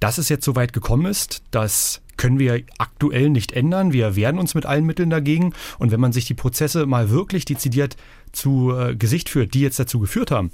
[0.00, 3.92] Dass es jetzt so weit gekommen ist, dass können wir aktuell nicht ändern.
[3.92, 5.52] Wir wehren uns mit allen Mitteln dagegen.
[5.78, 7.96] Und wenn man sich die Prozesse mal wirklich dezidiert
[8.32, 10.50] zu äh, Gesicht führt, die jetzt dazu geführt haben,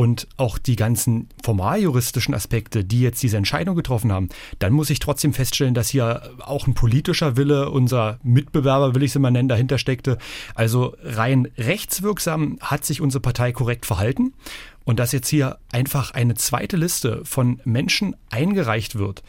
[0.00, 4.98] und auch die ganzen formaljuristischen Aspekte, die jetzt diese Entscheidung getroffen haben, dann muss ich
[4.98, 9.50] trotzdem feststellen, dass hier auch ein politischer Wille, unser Mitbewerber, will ich es immer nennen,
[9.50, 10.16] dahinter steckte.
[10.54, 14.32] Also rein rechtswirksam hat sich unsere Partei korrekt verhalten.
[14.86, 19.22] Und dass jetzt hier einfach eine zweite Liste von Menschen eingereicht wird,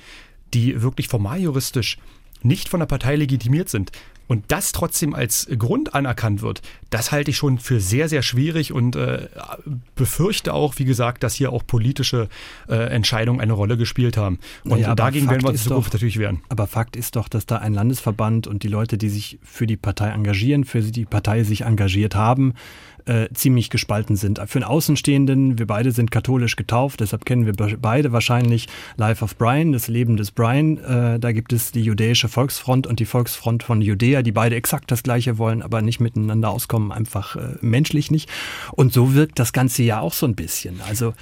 [0.54, 1.98] die wirklich formaljuristisch
[2.44, 3.92] nicht von der Partei legitimiert sind
[4.32, 8.72] und das trotzdem als Grund anerkannt wird, das halte ich schon für sehr, sehr schwierig
[8.72, 9.28] und äh,
[9.96, 12.30] befürchte auch, wie gesagt, dass hier auch politische
[12.70, 14.40] äh, Entscheidungen eine Rolle gespielt haben.
[14.64, 16.40] Und naja, dagegen werden wir in Zukunft doch, natürlich wehren.
[16.48, 19.76] Aber Fakt ist doch, dass da ein Landesverband und die Leute, die sich für die
[19.76, 22.54] Partei engagieren, für die Partei sich engagiert haben,
[23.06, 24.40] äh, ziemlich gespalten sind.
[24.48, 29.38] Für einen Außenstehenden, wir beide sind katholisch getauft, deshalb kennen wir beide wahrscheinlich Life of
[29.38, 30.78] Brian, das Leben des Brian.
[30.78, 34.92] Äh, da gibt es die jüdische Volksfront und die Volksfront von Judäa, die beide exakt
[34.92, 38.30] das Gleiche wollen, aber nicht miteinander auskommen, einfach äh, menschlich nicht.
[38.72, 40.82] Und so wirkt das Ganze ja auch so ein bisschen.
[40.88, 41.14] Also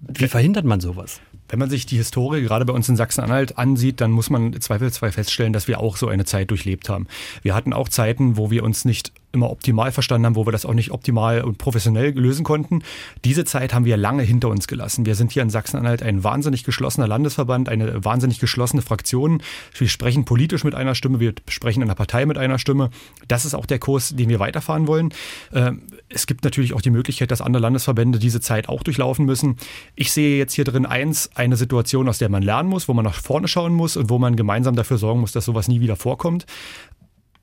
[0.00, 1.20] wie verhindert man sowas?
[1.48, 5.12] Wenn man sich die Historie gerade bei uns in Sachsen-Anhalt ansieht, dann muss man zweifelsfrei
[5.12, 7.06] feststellen, dass wir auch so eine Zeit durchlebt haben.
[7.42, 10.64] Wir hatten auch Zeiten, wo wir uns nicht immer optimal verstanden haben, wo wir das
[10.64, 12.82] auch nicht optimal und professionell lösen konnten.
[13.24, 15.06] Diese Zeit haben wir lange hinter uns gelassen.
[15.06, 19.42] Wir sind hier in Sachsen-Anhalt ein wahnsinnig geschlossener Landesverband, eine wahnsinnig geschlossene Fraktion.
[19.76, 22.90] Wir sprechen politisch mit einer Stimme, wir sprechen in der Partei mit einer Stimme.
[23.28, 25.10] Das ist auch der Kurs, den wir weiterfahren wollen.
[25.52, 29.56] Ähm, es gibt natürlich auch die Möglichkeit, dass andere Landesverbände diese Zeit auch durchlaufen müssen.
[29.94, 33.04] Ich sehe jetzt hier drin eins, eine Situation, aus der man lernen muss, wo man
[33.04, 35.96] nach vorne schauen muss und wo man gemeinsam dafür sorgen muss, dass sowas nie wieder
[35.96, 36.46] vorkommt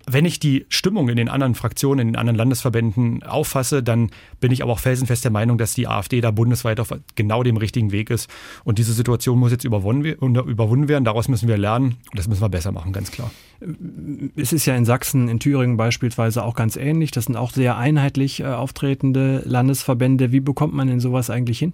[0.05, 4.51] wenn ich die Stimmung in den anderen Fraktionen, in den anderen Landesverbänden auffasse, dann bin
[4.51, 7.91] ich aber auch felsenfest der Meinung, dass die AfD da bundesweit auf genau dem richtigen
[7.91, 8.29] Weg ist.
[8.63, 11.05] Und diese Situation muss jetzt überwunden werden.
[11.05, 11.97] Daraus müssen wir lernen.
[12.11, 13.31] Und das müssen wir besser machen, ganz klar.
[14.35, 17.11] Es ist ja in Sachsen, in Thüringen beispielsweise auch ganz ähnlich.
[17.11, 20.31] Das sind auch sehr einheitlich äh, auftretende Landesverbände.
[20.33, 21.73] Wie bekommt man denn sowas eigentlich hin?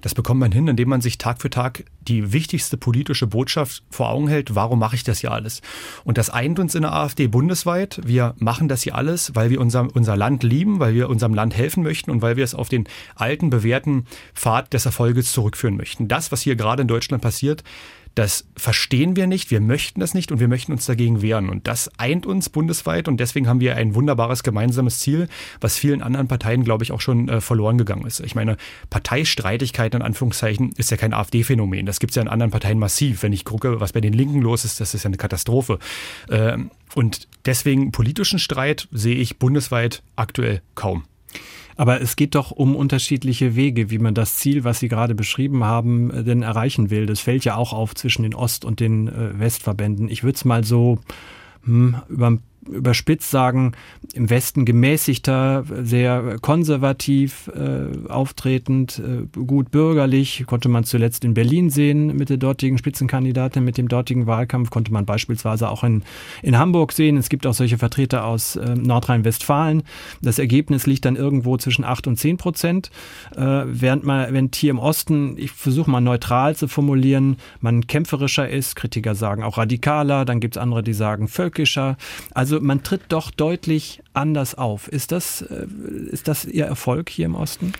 [0.00, 4.10] Das bekommt man hin, indem man sich Tag für Tag die wichtigste politische Botschaft vor
[4.10, 4.54] Augen hält.
[4.54, 5.60] Warum mache ich das hier alles?
[6.04, 8.00] Und das eint uns in der AfD bundesweit.
[8.04, 11.56] Wir machen das hier alles, weil wir unser, unser Land lieben, weil wir unserem Land
[11.56, 16.08] helfen möchten und weil wir es auf den alten, bewährten Pfad des Erfolges zurückführen möchten.
[16.08, 17.64] Das, was hier gerade in Deutschland passiert,
[18.18, 21.48] Das verstehen wir nicht, wir möchten das nicht und wir möchten uns dagegen wehren.
[21.48, 25.28] Und das eint uns bundesweit und deswegen haben wir ein wunderbares gemeinsames Ziel,
[25.60, 28.18] was vielen anderen Parteien, glaube ich, auch schon äh, verloren gegangen ist.
[28.18, 28.56] Ich meine,
[28.90, 31.86] Parteistreitigkeiten in Anführungszeichen ist ja kein AfD-Phänomen.
[31.86, 33.22] Das gibt es ja in anderen Parteien massiv.
[33.22, 35.78] Wenn ich gucke, was bei den Linken los ist, das ist ja eine Katastrophe.
[36.28, 41.04] Ähm, und deswegen politischen Streit sehe ich bundesweit aktuell kaum.
[41.78, 45.62] Aber es geht doch um unterschiedliche Wege, wie man das Ziel, was Sie gerade beschrieben
[45.62, 47.06] haben, äh, denn erreichen will.
[47.06, 50.08] Das fällt ja auch auf zwischen den Ost- und den äh, Westverbänden.
[50.08, 50.98] Ich würde es mal so
[51.62, 53.72] hm, über überspitzt sagen,
[54.12, 61.70] im Westen gemäßigter, sehr konservativ äh, auftretend, äh, gut bürgerlich, konnte man zuletzt in Berlin
[61.70, 66.02] sehen mit der dortigen Spitzenkandidatin, mit dem dortigen Wahlkampf, konnte man beispielsweise auch in,
[66.42, 67.16] in Hamburg sehen.
[67.16, 69.82] Es gibt auch solche Vertreter aus äh, Nordrhein-Westfalen.
[70.22, 72.90] Das Ergebnis liegt dann irgendwo zwischen 8 und 10 Prozent,
[73.36, 78.48] äh, während man, wenn hier im Osten, ich versuche mal neutral zu formulieren, man kämpferischer
[78.48, 81.96] ist, Kritiker sagen auch radikaler, dann gibt es andere, die sagen völkischer.
[82.32, 84.88] Also man tritt doch deutlich anders auf.
[84.88, 85.66] Ist das, äh,
[86.10, 87.72] ist das Ihr Erfolg hier im Osten?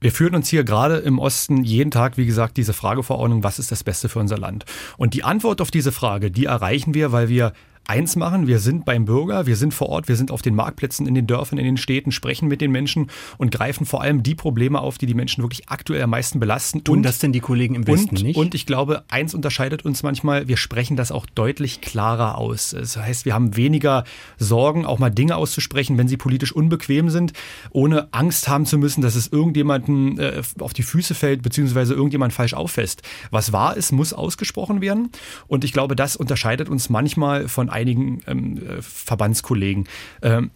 [0.00, 3.44] Wir führen uns hier gerade im Osten jeden Tag, wie gesagt, diese Frage vor Augen,
[3.44, 4.64] was ist das Beste für unser Land?
[4.96, 7.52] Und die Antwort auf diese Frage, die erreichen wir, weil wir
[7.86, 8.46] eins machen.
[8.46, 11.26] Wir sind beim Bürger, wir sind vor Ort, wir sind auf den Marktplätzen, in den
[11.26, 14.98] Dörfern, in den Städten, sprechen mit den Menschen und greifen vor allem die Probleme auf,
[14.98, 16.84] die die Menschen wirklich aktuell am meisten belasten.
[16.84, 18.36] Tun und, das denn die Kollegen im Westen und, nicht?
[18.36, 22.70] Und ich glaube, eins unterscheidet uns manchmal, wir sprechen das auch deutlich klarer aus.
[22.70, 24.04] Das heißt, wir haben weniger
[24.38, 27.32] Sorgen, auch mal Dinge auszusprechen, wenn sie politisch unbequem sind,
[27.70, 32.32] ohne Angst haben zu müssen, dass es irgendjemanden äh, auf die Füße fällt, beziehungsweise irgendjemand
[32.32, 33.02] falsch auffasst.
[33.30, 35.10] Was wahr ist, muss ausgesprochen werden.
[35.48, 39.88] Und ich glaube, das unterscheidet uns manchmal von einigen ähm, äh, Verbandskollegen.
[40.22, 40.50] Ähm,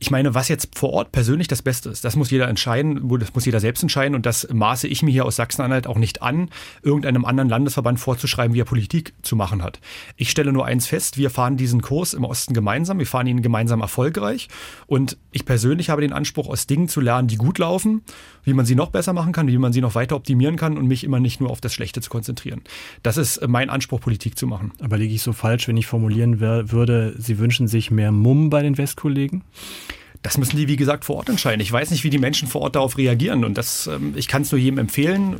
[0.00, 3.34] ich meine, was jetzt vor Ort persönlich das Beste ist, das muss jeder entscheiden, das
[3.34, 6.50] muss jeder selbst entscheiden und das maße ich mir hier aus Sachsen-Anhalt auch nicht an,
[6.82, 9.80] irgendeinem anderen Landesverband vorzuschreiben, wie er Politik zu machen hat.
[10.16, 13.42] Ich stelle nur eins fest, wir fahren diesen Kurs im Osten gemeinsam, wir fahren ihn
[13.42, 14.48] gemeinsam erfolgreich
[14.86, 18.02] und ich persönlich habe den Anspruch, aus Dingen zu lernen, die gut laufen,
[18.44, 20.86] wie man sie noch besser machen kann, wie man sie noch weiter optimieren kann und
[20.86, 22.62] mich immer nicht nur auf das Schlechte zu konzentrieren.
[23.02, 24.72] Das ist mein Anspruch, Politik zu machen.
[24.80, 28.62] Aber liege ich so falsch, wenn ich formulieren würde, Sie wünschen sich mehr Mumm bei
[28.62, 29.42] den Westkollegen?
[30.22, 31.60] Das müssen die, wie gesagt, vor Ort entscheiden.
[31.60, 33.44] Ich weiß nicht, wie die Menschen vor Ort darauf reagieren.
[33.44, 35.36] Und das, ähm, ich kann es nur jedem empfehlen,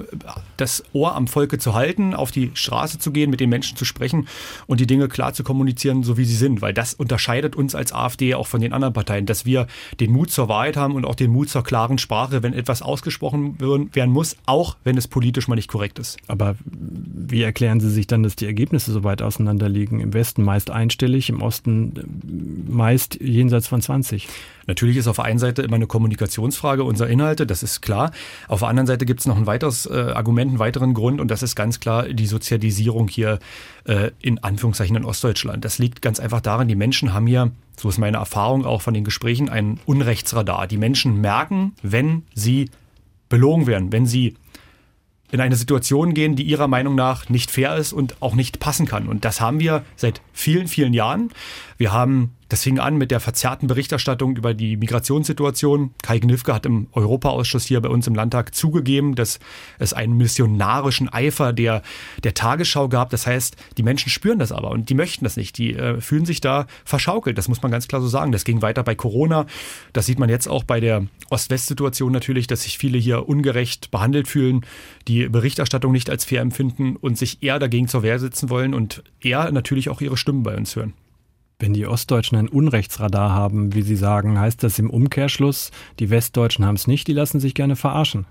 [0.57, 3.85] das Ohr am Volke zu halten, auf die Straße zu gehen, mit den Menschen zu
[3.85, 4.29] sprechen
[4.67, 6.63] und die Dinge klar zu kommunizieren, so wie sie sind.
[6.63, 9.67] Weil das unterscheidet uns als AfD auch von den anderen Parteien, dass wir
[9.99, 13.61] den Mut zur Wahrheit haben und auch den Mut zur klaren Sprache, wenn etwas ausgesprochen
[13.61, 16.19] werden muss, auch wenn es politisch mal nicht korrekt ist.
[16.29, 20.01] Aber wie erklären Sie sich dann, dass die Ergebnisse so weit auseinander liegen?
[20.01, 24.29] Im Westen meist einstellig, im Osten äh, meist jenseits von 20.
[24.69, 28.13] Natürlich ist auf der einen Seite immer eine Kommunikationsfrage unserer Inhalte, das ist klar.
[28.49, 31.31] Auf der anderen Seite gibt es noch ein weiteres äh, Argument, einen weiteren Grund und
[31.31, 33.39] das ist ganz klar die Sozialisierung hier
[33.85, 35.65] äh, in Anführungszeichen in Ostdeutschland.
[35.65, 38.93] Das liegt ganz einfach daran, die Menschen haben hier, so ist meine Erfahrung auch von
[38.93, 40.67] den Gesprächen, ein Unrechtsradar.
[40.67, 42.71] Die Menschen merken, wenn sie
[43.31, 44.37] belogen werden, wenn sie
[45.31, 48.87] in eine Situation gehen, die ihrer Meinung nach nicht fair ist und auch nicht passen
[48.87, 49.09] kann.
[49.09, 51.31] Und das haben wir seit vielen, vielen Jahren.
[51.79, 55.93] Wir haben das fing an mit der verzerrten Berichterstattung über die Migrationssituation.
[56.03, 59.39] Kai Gnifke hat im Europaausschuss hier bei uns im Landtag zugegeben, dass
[59.79, 61.83] es einen missionarischen Eifer der,
[62.25, 63.11] der Tagesschau gab.
[63.11, 65.57] Das heißt, die Menschen spüren das aber und die möchten das nicht.
[65.57, 67.39] Die äh, fühlen sich da verschaukelt.
[67.39, 68.33] Das muss man ganz klar so sagen.
[68.33, 69.47] Das ging weiter bei Corona.
[69.93, 74.27] Das sieht man jetzt auch bei der Ost-West-Situation natürlich, dass sich viele hier ungerecht behandelt
[74.27, 74.63] fühlen,
[75.07, 79.05] die Berichterstattung nicht als fair empfinden und sich eher dagegen zur Wehr setzen wollen und
[79.21, 80.95] eher natürlich auch ihre Stimmen bei uns hören.
[81.59, 86.65] Wenn die Ostdeutschen ein Unrechtsradar haben, wie Sie sagen, heißt das im Umkehrschluss, die Westdeutschen
[86.65, 88.27] haben es nicht, die lassen sich gerne verarschen.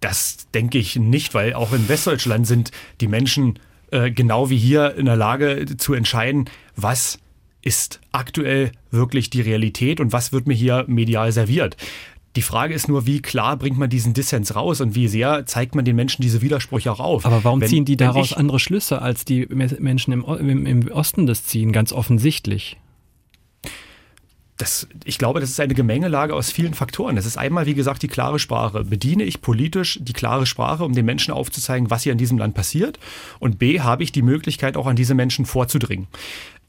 [0.00, 2.70] Das denke ich nicht, weil auch in Westdeutschland sind
[3.02, 3.58] die Menschen
[3.90, 7.18] äh, genau wie hier in der Lage zu entscheiden, was
[7.60, 11.76] ist aktuell wirklich die Realität und was wird mir hier medial serviert.
[12.36, 15.74] Die Frage ist nur, wie klar bringt man diesen Dissens raus und wie sehr zeigt
[15.74, 17.24] man den Menschen diese Widersprüche auch auf.
[17.24, 20.88] Aber warum wenn, ziehen die daraus ich, andere Schlüsse, als die Menschen im, im, im
[20.92, 21.72] Osten das ziehen?
[21.72, 22.76] Ganz offensichtlich.
[24.58, 27.16] Das, ich glaube, das ist eine Gemengelage aus vielen Faktoren.
[27.16, 28.84] Das ist einmal, wie gesagt, die klare Sprache.
[28.84, 32.54] Bediene ich politisch die klare Sprache, um den Menschen aufzuzeigen, was hier in diesem Land
[32.54, 32.98] passiert?
[33.38, 36.06] Und B, habe ich die Möglichkeit, auch an diese Menschen vorzudringen.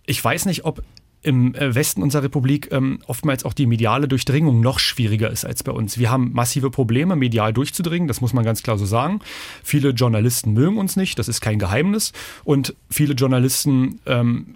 [0.06, 0.82] Ich weiß nicht, ob
[1.28, 5.62] im äh, Westen unserer Republik ähm, oftmals auch die mediale Durchdringung noch schwieriger ist als
[5.62, 5.98] bei uns.
[5.98, 9.20] Wir haben massive Probleme, medial durchzudringen, das muss man ganz klar so sagen.
[9.62, 12.14] Viele Journalisten mögen uns nicht, das ist kein Geheimnis.
[12.46, 14.56] Und viele Journalisten ähm,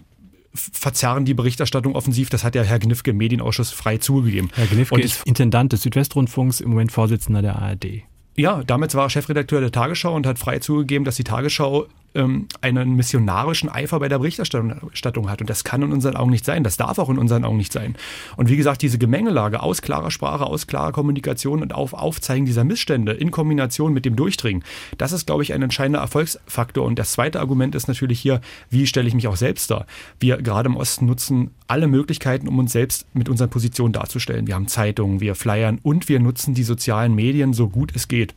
[0.54, 2.30] verzerren die Berichterstattung offensiv.
[2.30, 4.50] Das hat ja Herr Gnifke im Medienausschuss frei zugegeben.
[4.56, 8.04] Herr Gnifke Und ist Intendant des Südwestrundfunks, im Moment Vorsitzender der ARD.
[8.38, 12.48] Ja, damals war er Chefredakteur der Tagesschau und hat frei zugegeben, dass die Tagesschau ähm,
[12.62, 15.42] einen missionarischen Eifer bei der Berichterstattung hat.
[15.42, 16.64] Und das kann in unseren Augen nicht sein.
[16.64, 17.96] Das darf auch in unseren Augen nicht sein.
[18.38, 22.64] Und wie gesagt, diese Gemengelage aus klarer Sprache, aus klarer Kommunikation und auf Aufzeigen dieser
[22.64, 24.64] Missstände in Kombination mit dem Durchdringen,
[24.98, 26.86] das ist, glaube ich, ein entscheidender Erfolgsfaktor.
[26.86, 29.86] Und das zweite Argument ist natürlich hier, wie stelle ich mich auch selbst dar?
[30.20, 34.48] Wir gerade im Osten nutzen alle Möglichkeiten, um uns selbst mit unseren Positionen darzustellen.
[34.48, 38.36] Wir haben Zeitungen, wir flyern und wir nutzen die sozialen Medien so gut es geht.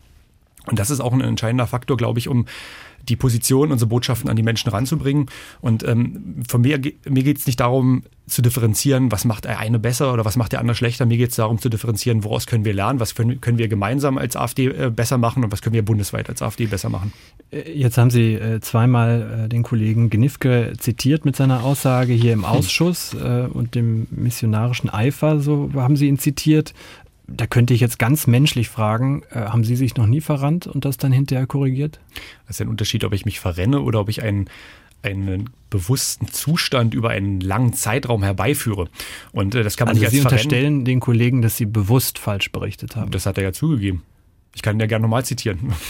[0.67, 2.47] Und das ist auch ein entscheidender Faktor, glaube ich, um
[3.09, 5.27] die Position, unsere Botschaften an die Menschen ranzubringen.
[5.61, 9.79] Und ähm, von mir, mir geht es nicht darum zu differenzieren, was macht der eine
[9.79, 11.05] besser oder was macht der andere schlechter.
[11.05, 14.17] Mir geht es darum zu differenzieren, woraus können wir lernen, was können, können wir gemeinsam
[14.17, 17.13] als AfD äh, besser machen und was können wir bundesweit als AfD besser machen.
[17.51, 22.33] Äh, jetzt haben Sie äh, zweimal äh, den Kollegen Genifke zitiert mit seiner Aussage hier
[22.33, 22.47] im hm.
[22.47, 23.53] Ausschuss hm.
[23.53, 26.73] und dem missionarischen Eifer, so haben Sie ihn zitiert
[27.27, 30.85] da könnte ich jetzt ganz menschlich fragen, äh, haben Sie sich noch nie verrannt und
[30.85, 32.01] das dann hinterher korrigiert?
[32.47, 34.51] Das ist ein Unterschied, ob ich mich verrenne oder ob ich einen,
[35.03, 38.89] einen bewussten Zustand über einen langen Zeitraum herbeiführe.
[39.33, 40.39] Und äh, das kann man also nicht als Sie verrennen.
[40.39, 43.11] unterstellen den Kollegen, dass Sie bewusst falsch berichtet haben.
[43.11, 44.03] Das hat er ja zugegeben.
[44.55, 45.73] Ich kann ihn ja gerne nochmal zitieren.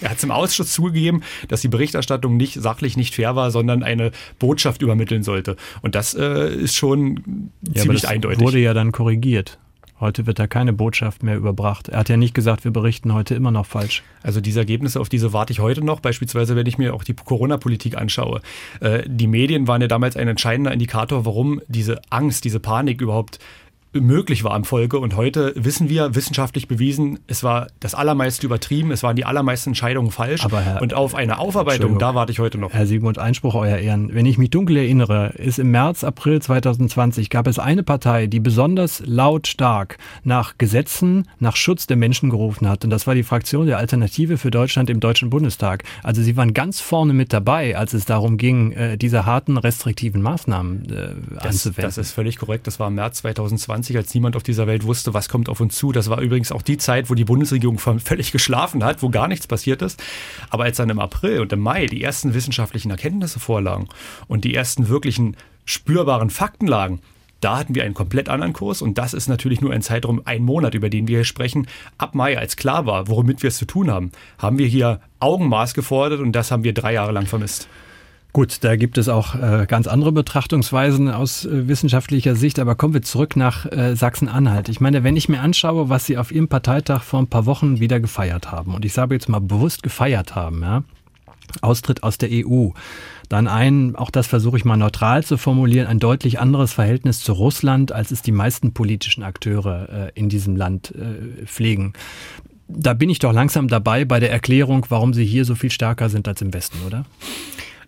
[0.00, 3.82] Er hat es im Ausschuss zugegeben, dass die Berichterstattung nicht sachlich nicht fair war, sondern
[3.82, 5.56] eine Botschaft übermitteln sollte.
[5.82, 8.40] Und das äh, ist schon ja, ziemlich eindeutig.
[8.40, 9.58] Wurde ja dann korrigiert.
[10.00, 11.88] Heute wird da keine Botschaft mehr überbracht.
[11.88, 14.04] Er hat ja nicht gesagt, wir berichten heute immer noch falsch.
[14.22, 16.00] Also diese Ergebnisse, auf diese warte ich heute noch.
[16.00, 18.40] Beispielsweise, wenn ich mir auch die Corona-Politik anschaue.
[18.80, 23.40] Äh, die Medien waren ja damals ein entscheidender Indikator, warum diese Angst, diese Panik überhaupt
[24.00, 24.98] möglich war im Folge.
[24.98, 29.70] Und heute wissen wir, wissenschaftlich bewiesen, es war das allermeiste übertrieben, es waren die allermeisten
[29.70, 30.44] Entscheidungen falsch.
[30.44, 32.72] Aber Herr, und auf eine Aufarbeitung, da warte ich heute noch.
[32.72, 34.14] Herr Sigmund Einspruch, euer Ehren.
[34.14, 38.40] Wenn ich mich dunkel erinnere, ist im März, April 2020 gab es eine Partei, die
[38.40, 42.84] besonders lautstark nach Gesetzen, nach Schutz der Menschen gerufen hat.
[42.84, 45.84] Und das war die Fraktion der Alternative für Deutschland im Deutschen Bundestag.
[46.02, 50.22] Also sie waren ganz vorne mit dabei, als es darum ging, äh, diese harten restriktiven
[50.22, 51.82] Maßnahmen äh, das, anzuwenden.
[51.82, 52.66] Das ist völlig korrekt.
[52.66, 53.87] Das war im März 2020.
[53.88, 55.92] 1990, als niemand auf dieser Welt wusste, was kommt auf uns zu.
[55.92, 59.46] Das war übrigens auch die Zeit, wo die Bundesregierung völlig geschlafen hat, wo gar nichts
[59.46, 60.02] passiert ist.
[60.50, 63.88] Aber als dann im April und im Mai die ersten wissenschaftlichen Erkenntnisse vorlagen
[64.26, 67.00] und die ersten wirklichen spürbaren Fakten lagen,
[67.40, 70.42] da hatten wir einen komplett anderen Kurs und das ist natürlich nur ein Zeitraum, ein
[70.42, 71.68] Monat, über den wir hier sprechen.
[71.96, 75.74] Ab Mai, als klar war, womit wir es zu tun haben, haben wir hier Augenmaß
[75.74, 77.68] gefordert und das haben wir drei Jahre lang vermisst.
[78.34, 82.92] Gut, da gibt es auch äh, ganz andere Betrachtungsweisen aus äh, wissenschaftlicher Sicht, aber kommen
[82.94, 84.68] wir zurück nach äh, Sachsen-Anhalt.
[84.68, 87.80] Ich meine, wenn ich mir anschaue, was Sie auf Ihrem Parteitag vor ein paar Wochen
[87.80, 90.84] wieder gefeiert haben, und ich sage jetzt mal bewusst gefeiert haben, ja,
[91.62, 92.68] Austritt aus der EU,
[93.30, 97.32] dann ein, auch das versuche ich mal neutral zu formulieren, ein deutlich anderes Verhältnis zu
[97.32, 101.94] Russland, als es die meisten politischen Akteure äh, in diesem Land äh, pflegen.
[102.68, 106.10] Da bin ich doch langsam dabei bei der Erklärung, warum sie hier so viel stärker
[106.10, 107.06] sind als im Westen, oder?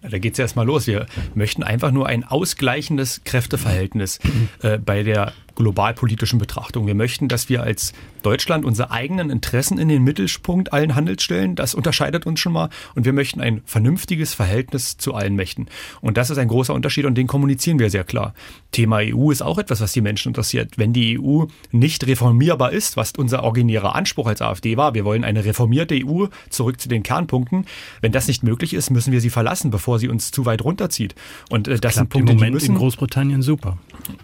[0.03, 0.87] Da geht es erstmal los.
[0.87, 4.19] Wir möchten einfach nur ein ausgleichendes Kräfteverhältnis
[4.63, 6.87] äh, bei der globalpolitischen Betrachtung.
[6.87, 7.93] Wir möchten, dass wir als
[8.23, 11.55] Deutschland unsere eigenen Interessen in den Mittelpunkt allen Handels stellen.
[11.55, 12.71] Das unterscheidet uns schon mal.
[12.95, 15.67] Und wir möchten ein vernünftiges Verhältnis zu allen Mächten.
[16.01, 18.33] Und das ist ein großer Unterschied und den kommunizieren wir sehr klar.
[18.73, 20.79] Thema EU ist auch etwas, was die Menschen interessiert.
[20.79, 25.25] Wenn die EU nicht reformierbar ist, was unser originärer Anspruch als AfD war, wir wollen
[25.25, 27.67] eine reformierte EU zurück zu den Kernpunkten.
[28.01, 31.15] Wenn das nicht möglich ist, müssen wir sie verlassen, bevor sie uns zu weit runterzieht.
[31.51, 33.77] Und äh, das, das sind Punkte, im Moment die müssen in Großbritannien super.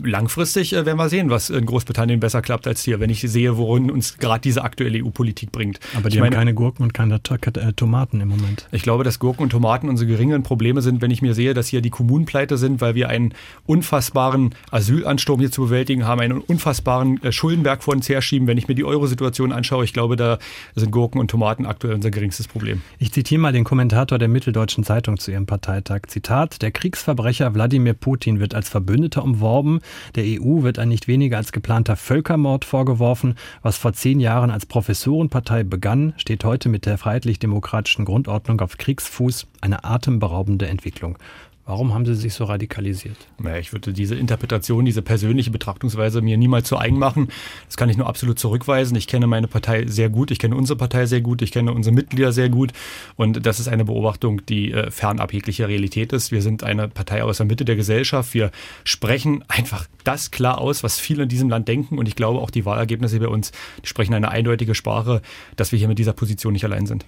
[0.02, 3.56] Langfristig äh, werden wir sehen, was in Großbritannien besser klappt als hier, wenn ich sehe,
[3.56, 5.80] worin uns gerade diese aktuelle EU-Politik bringt.
[5.94, 8.68] Aber die ich haben meine, keine Gurken und keine äh, Tomaten im Moment.
[8.72, 11.68] Ich glaube, dass Gurken und Tomaten unsere geringen Probleme sind, wenn ich mir sehe, dass
[11.68, 13.34] hier die Kommunen pleite sind, weil wir einen
[13.66, 18.46] unfassbaren Asylansturm hier zu bewältigen haben, einen unfassbaren äh, Schuldenberg vor uns herschieben.
[18.46, 20.38] Wenn ich mir die Euro-Situation anschaue, ich glaube, da
[20.74, 22.82] sind Gurken und Tomaten aktuell unser geringstes Problem.
[22.98, 26.02] Ich zitiere mal den Kommentator der Mitteldeutschen Zeitung zu ihrem Parteitag.
[26.06, 29.80] Zitat, der Kriegsverbrecher Wladimir Putin wird als Verbündeter umworben.
[30.14, 33.34] Der EU wird ein nicht weniger als geplanter Völkermord vorgeworfen.
[33.62, 39.46] Was vor zehn Jahren als Professorenpartei begann, steht heute mit der freiheitlich-demokratischen Grundordnung auf Kriegsfuß.
[39.60, 41.18] Eine atemberaubende Entwicklung.
[41.66, 43.16] Warum haben Sie sich so radikalisiert?
[43.38, 47.26] Naja, ich würde diese Interpretation, diese persönliche Betrachtungsweise mir niemals zu eigen machen.
[47.66, 48.96] Das kann ich nur absolut zurückweisen.
[48.96, 51.92] Ich kenne meine Partei sehr gut, ich kenne unsere Partei sehr gut, ich kenne unsere
[51.92, 52.72] Mitglieder sehr gut.
[53.16, 56.30] Und das ist eine Beobachtung, die äh, fernab jeglicher Realität ist.
[56.30, 58.32] Wir sind eine Partei aus der Mitte der Gesellschaft.
[58.32, 58.52] Wir
[58.84, 61.98] sprechen einfach das klar aus, was viele in diesem Land denken.
[61.98, 63.50] Und ich glaube, auch die Wahlergebnisse bei uns
[63.82, 65.20] die sprechen eine eindeutige Sprache,
[65.56, 67.04] dass wir hier mit dieser Position nicht allein sind.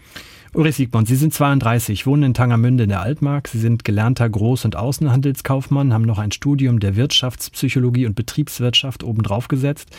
[0.59, 3.47] Ulrich Siegmund, Sie sind 32, wohnen in Tangermünde in der Altmark.
[3.47, 9.47] Sie sind gelernter Groß- und Außenhandelskaufmann, haben noch ein Studium der Wirtschaftspsychologie und Betriebswirtschaft obendrauf
[9.47, 9.91] gesetzt.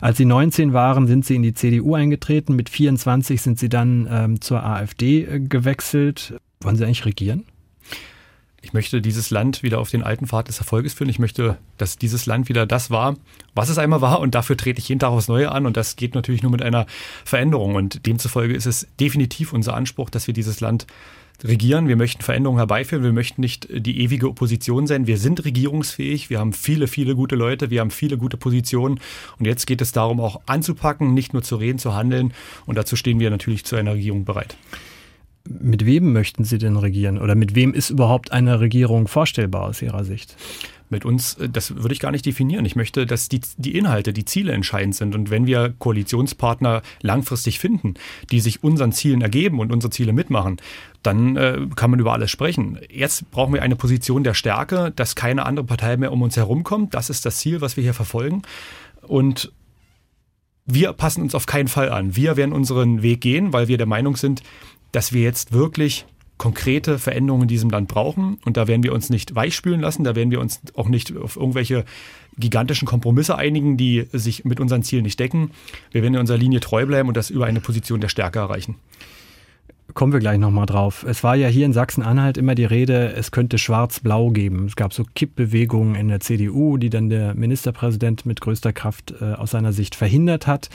[0.00, 2.54] Als Sie 19 waren, sind Sie in die CDU eingetreten.
[2.54, 6.34] Mit 24 sind Sie dann ähm, zur AfD äh, gewechselt.
[6.60, 7.42] Wollen Sie eigentlich regieren?
[8.64, 11.10] Ich möchte dieses Land wieder auf den alten Pfad des Erfolges führen.
[11.10, 13.16] Ich möchte, dass dieses Land wieder das war,
[13.54, 14.20] was es einmal war.
[14.20, 15.66] Und dafür trete ich jeden Tag aufs Neue an.
[15.66, 16.86] Und das geht natürlich nur mit einer
[17.26, 17.74] Veränderung.
[17.74, 20.86] Und demzufolge ist es definitiv unser Anspruch, dass wir dieses Land
[21.42, 21.88] regieren.
[21.88, 23.04] Wir möchten Veränderungen herbeiführen.
[23.04, 25.06] Wir möchten nicht die ewige Opposition sein.
[25.06, 26.30] Wir sind regierungsfähig.
[26.30, 27.68] Wir haben viele, viele gute Leute.
[27.68, 28.98] Wir haben viele gute Positionen.
[29.38, 32.32] Und jetzt geht es darum, auch anzupacken, nicht nur zu reden, zu handeln.
[32.64, 34.56] Und dazu stehen wir natürlich zu einer Regierung bereit.
[35.46, 37.18] Mit wem möchten Sie denn regieren?
[37.18, 40.36] Oder mit wem ist überhaupt eine Regierung vorstellbar aus Ihrer Sicht?
[40.88, 42.64] Mit uns, äh, das würde ich gar nicht definieren.
[42.64, 45.14] Ich möchte, dass die, die Inhalte, die Ziele entscheidend sind.
[45.14, 47.94] Und wenn wir Koalitionspartner langfristig finden,
[48.30, 50.56] die sich unseren Zielen ergeben und unsere Ziele mitmachen,
[51.02, 52.78] dann äh, kann man über alles sprechen.
[52.90, 56.94] Jetzt brauchen wir eine Position der Stärke, dass keine andere Partei mehr um uns herumkommt.
[56.94, 58.42] Das ist das Ziel, was wir hier verfolgen.
[59.02, 59.52] Und
[60.66, 62.16] wir passen uns auf keinen Fall an.
[62.16, 64.42] Wir werden unseren Weg gehen, weil wir der Meinung sind,
[64.94, 66.06] dass wir jetzt wirklich
[66.38, 68.38] konkrete Veränderungen in diesem Land brauchen.
[68.44, 71.36] Und da werden wir uns nicht weichspülen lassen, da werden wir uns auch nicht auf
[71.36, 71.84] irgendwelche
[72.36, 75.52] gigantischen Kompromisse einigen, die sich mit unseren Zielen nicht decken.
[75.92, 78.76] Wir werden in unserer Linie treu bleiben und das über eine Position der Stärke erreichen.
[79.92, 81.04] Kommen wir gleich nochmal drauf.
[81.08, 84.66] Es war ja hier in Sachsen-Anhalt immer die Rede, es könnte Schwarz-Blau geben.
[84.66, 89.34] Es gab so Kippbewegungen in der CDU, die dann der Ministerpräsident mit größter Kraft äh,
[89.34, 90.68] aus seiner Sicht verhindert hat.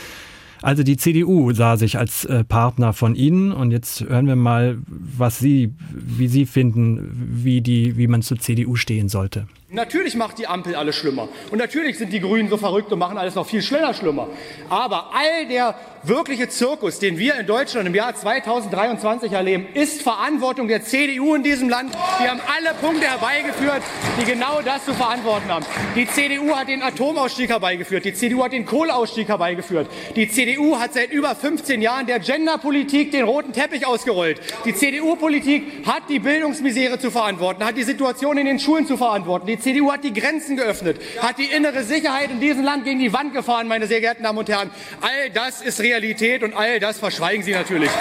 [0.61, 4.77] Also die CDU sah sich als äh, Partner von Ihnen und jetzt hören wir mal,
[4.87, 9.47] was Sie, wie Sie finden, wie die, wie man zur CDU stehen sollte.
[9.71, 11.27] Natürlich macht die Ampel alles schlimmer.
[11.51, 14.27] Und natürlich sind die Grünen so verrückt und machen alles noch viel schneller schlimmer.
[14.67, 20.67] Aber all der wirkliche Zirkus, den wir in Deutschland im Jahr 2023 erleben, ist Verantwortung
[20.67, 21.93] der CDU in diesem Land.
[22.19, 23.83] Die haben alle Punkte herbeigeführt,
[24.19, 25.65] die genau das zu verantworten haben.
[25.95, 28.05] Die CDU hat den Atomausstieg herbeigeführt.
[28.05, 29.87] Die CDU hat den Kohleausstieg herbeigeführt.
[30.15, 34.41] Die CDU hat seit über 15 Jahren der Genderpolitik den roten Teppich ausgerollt.
[34.65, 39.45] Die CDU-Politik hat die Bildungsmisere zu verantworten, hat die Situation in den Schulen zu verantworten.
[39.45, 43.13] Die CDU hat die Grenzen geöffnet, hat die innere Sicherheit in diesem Land gegen die
[43.13, 44.69] Wand gefahren, meine sehr geehrten Damen und Herren.
[45.01, 47.91] All das ist Realität und all das verschweigen Sie natürlich.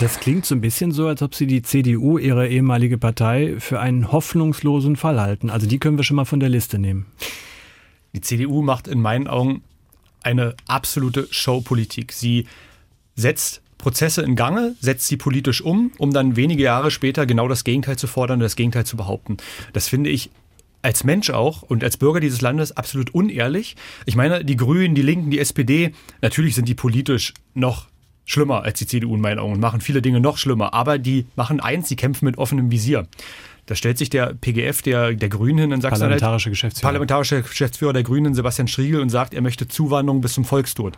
[0.00, 3.78] Das klingt so ein bisschen so, als ob Sie die CDU, Ihre ehemalige Partei, für
[3.78, 5.48] einen hoffnungslosen Fall halten.
[5.48, 7.06] Also die können wir schon mal von der Liste nehmen.
[8.12, 9.62] Die CDU macht in meinen Augen
[10.22, 12.12] eine absolute Showpolitik.
[12.12, 12.46] Sie
[13.14, 17.64] setzt Prozesse in Gange, setzt sie politisch um, um dann wenige Jahre später genau das
[17.64, 19.38] Gegenteil zu fordern und das Gegenteil zu behaupten.
[19.72, 20.30] Das finde ich
[20.82, 23.74] als Mensch auch und als Bürger dieses Landes absolut unehrlich.
[24.06, 27.88] Ich meine, die Grünen, die Linken, die SPD, natürlich sind die politisch noch
[28.24, 30.74] schlimmer als die CDU in meinen Augen und machen viele Dinge noch schlimmer.
[30.74, 33.08] Aber die machen eins, sie kämpfen mit offenem Visier.
[33.66, 36.88] Da stellt sich der PGF der, der Grünen in Sachsen Parlamentarische Geschäftsführer.
[36.88, 40.94] Parlamentarische Geschäftsführer der Grünen, Sebastian Striegel, und sagt, er möchte Zuwanderung bis zum Volkstod.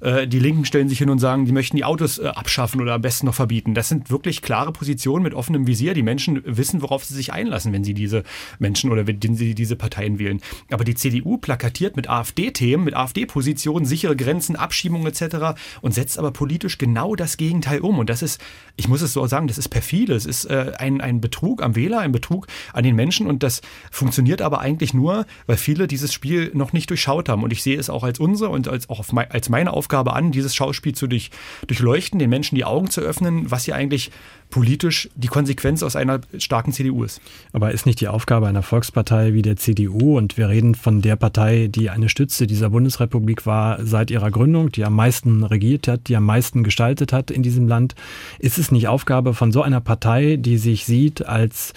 [0.00, 2.94] Äh, die Linken stellen sich hin und sagen, die möchten die Autos äh, abschaffen oder
[2.94, 3.74] am besten noch verbieten.
[3.74, 5.94] Das sind wirklich klare Positionen mit offenem Visier.
[5.94, 8.22] Die Menschen wissen, worauf sie sich einlassen, wenn sie diese
[8.58, 10.40] Menschen oder wenn sie diese Parteien wählen.
[10.70, 15.58] Aber die CDU plakatiert mit AfD-Themen, mit AfD-Positionen, sichere Grenzen, Abschiebungen etc.
[15.80, 17.98] und setzt aber politisch genau das Gegenteil um.
[17.98, 18.40] Und das ist,
[18.76, 20.14] ich muss es so sagen, das ist perfide.
[20.14, 23.60] Es ist äh, ein, ein Betrug am Wähler, ein Betrug an den Menschen und das
[23.90, 27.42] funktioniert aber eigentlich nur, weil viele dieses Spiel noch nicht durchschaut haben.
[27.42, 30.54] Und ich sehe es auch als unsere und als auch als meine Aufgabe an, dieses
[30.54, 31.30] Schauspiel zu durch,
[31.66, 34.10] durchleuchten, den Menschen die Augen zu öffnen, was hier eigentlich
[34.50, 37.20] politisch die Konsequenz aus einer starken CDU ist.
[37.52, 41.16] Aber ist nicht die Aufgabe einer Volkspartei wie der CDU, und wir reden von der
[41.16, 46.08] Partei, die eine Stütze dieser Bundesrepublik war seit ihrer Gründung, die am meisten regiert hat,
[46.08, 47.94] die am meisten gestaltet hat in diesem Land,
[48.38, 51.72] ist es nicht Aufgabe von so einer Partei, die sich sieht als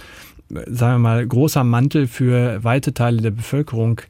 [0.49, 4.01] sagen wir mal, großer Mantel für weite Teile der Bevölkerung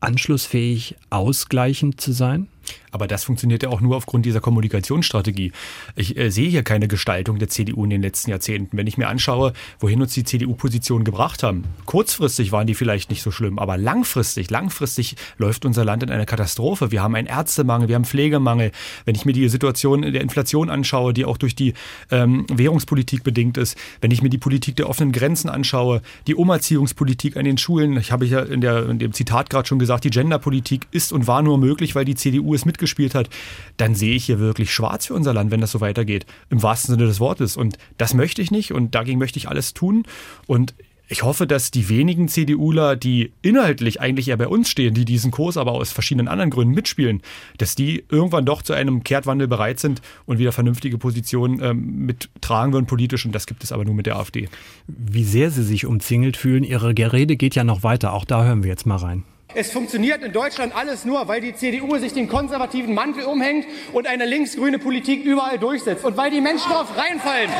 [0.00, 2.48] anschlussfähig, ausgleichend zu sein?
[2.90, 5.52] Aber das funktioniert ja auch nur aufgrund dieser Kommunikationsstrategie.
[5.96, 8.76] Ich äh, sehe hier keine Gestaltung der CDU in den letzten Jahrzehnten.
[8.76, 13.22] Wenn ich mir anschaue, wohin uns die CDU-Positionen gebracht haben, kurzfristig waren die vielleicht nicht
[13.22, 16.90] so schlimm, aber langfristig, langfristig läuft unser Land in eine Katastrophe.
[16.90, 18.72] Wir haben einen Ärztemangel, wir haben Pflegemangel.
[19.04, 21.74] Wenn ich mir die Situation der Inflation anschaue, die auch durch die
[22.10, 27.36] ähm, Währungspolitik bedingt ist, wenn ich mir die Politik der offenen Grenzen anschaue, die Umerziehungspolitik
[27.36, 30.10] an den Schulen, ich habe ja in, der, in dem Zitat gerade schon gesagt, die
[30.10, 33.28] Genderpolitik ist und war nur möglich, weil die CDU es mitgespielt hat,
[33.76, 36.26] dann sehe ich hier wirklich schwarz für unser Land, wenn das so weitergeht.
[36.48, 37.56] Im wahrsten Sinne des Wortes.
[37.56, 40.04] Und das möchte ich nicht und dagegen möchte ich alles tun.
[40.46, 40.74] Und
[41.10, 45.30] ich hoffe, dass die wenigen CDUler, die inhaltlich eigentlich eher bei uns stehen, die diesen
[45.30, 47.22] Kurs aber aus verschiedenen anderen Gründen mitspielen,
[47.56, 52.74] dass die irgendwann doch zu einem Kehrtwandel bereit sind und wieder vernünftige Positionen ähm, mittragen
[52.74, 53.24] würden politisch.
[53.24, 54.50] Und das gibt es aber nur mit der AfD.
[54.86, 58.12] Wie sehr Sie sich umzingelt fühlen, Ihre Gerede geht ja noch weiter.
[58.12, 59.24] Auch da hören wir jetzt mal rein.
[59.54, 64.06] Es funktioniert in Deutschland alles nur, weil die CDU sich den konservativen Mantel umhängt und
[64.06, 67.50] eine linksgrüne Politik überall durchsetzt und weil die Menschen darauf reinfallen.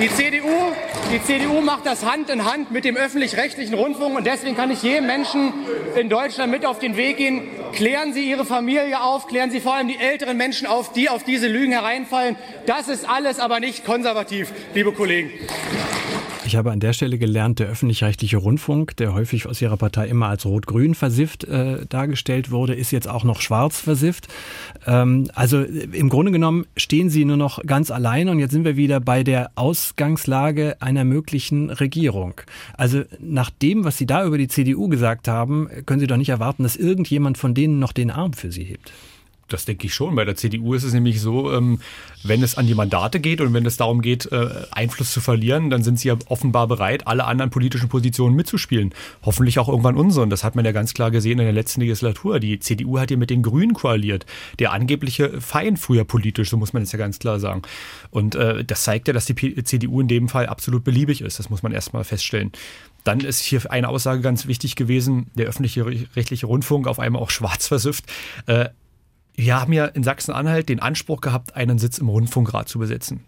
[0.00, 0.72] Die CDU,
[1.12, 4.82] die CDU macht das Hand in Hand mit dem öffentlich-rechtlichen Rundfunk und deswegen kann ich
[4.82, 5.52] jedem Menschen
[5.94, 7.48] in Deutschland mit auf den Weg gehen.
[7.74, 11.22] Klären Sie Ihre Familie auf, klären Sie vor allem die älteren Menschen auf, die auf
[11.22, 12.34] diese Lügen hereinfallen.
[12.66, 15.30] Das ist alles aber nicht konservativ, liebe Kollegen.
[16.46, 20.26] Ich habe an der Stelle gelernt, der öffentlich-rechtliche Rundfunk, der häufig aus Ihrer Partei immer
[20.26, 24.28] als rot-grün versifft äh, dargestellt wurde, ist jetzt auch noch schwarz versifft.
[24.86, 28.76] Ähm, also im Grunde genommen stehen Sie nur noch ganz allein und jetzt sind wir
[28.76, 32.34] wieder bei der Ausgangslage einer möglichen Regierung.
[32.76, 36.28] Also nach dem, was Sie da über die CDU gesagt haben, können Sie doch nicht
[36.28, 38.92] erwarten, dass irgendjemand von denen noch den Arm für Sie hebt.
[39.54, 40.16] Das denke ich schon.
[40.16, 41.78] Bei der CDU ist es nämlich so, ähm,
[42.24, 45.70] wenn es an die Mandate geht und wenn es darum geht, äh, Einfluss zu verlieren,
[45.70, 48.92] dann sind sie ja offenbar bereit, alle anderen politischen Positionen mitzuspielen.
[49.22, 50.28] Hoffentlich auch irgendwann unseren.
[50.28, 52.40] Das hat man ja ganz klar gesehen in der letzten Legislatur.
[52.40, 54.26] Die CDU hat ja mit den Grünen koaliert.
[54.58, 57.62] Der angebliche Feind früher politisch, so muss man es ja ganz klar sagen.
[58.10, 61.38] Und äh, das zeigt ja, dass die CDU in dem Fall absolut beliebig ist.
[61.38, 62.50] Das muss man erstmal feststellen.
[63.04, 65.86] Dann ist hier eine Aussage ganz wichtig gewesen, der öffentliche
[66.16, 68.06] rechtliche Rundfunk auf einmal auch schwarz versüfft.
[68.46, 68.70] Äh,
[69.36, 73.20] wir haben ja in Sachsen-Anhalt den Anspruch gehabt, einen Sitz im Rundfunkrat zu besetzen.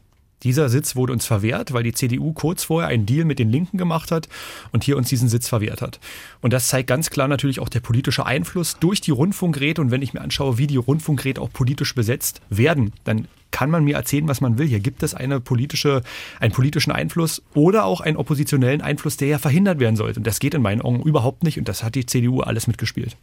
[0.42, 3.78] Dieser Sitz wurde uns verwehrt, weil die CDU kurz vorher einen Deal mit den Linken
[3.78, 4.28] gemacht hat
[4.70, 5.98] und hier uns diesen Sitz verwehrt hat.
[6.42, 9.80] Und das zeigt ganz klar natürlich auch der politische Einfluss durch die Rundfunkräte.
[9.80, 13.84] Und wenn ich mir anschaue, wie die Rundfunkräte auch politisch besetzt werden, dann kann man
[13.84, 14.66] mir erzählen, was man will.
[14.66, 16.02] Hier gibt es eine politische,
[16.38, 20.20] einen politischen Einfluss oder auch einen oppositionellen Einfluss, der ja verhindert werden sollte.
[20.20, 21.58] Und das geht in meinen Augen überhaupt nicht.
[21.58, 23.16] Und das hat die CDU alles mitgespielt.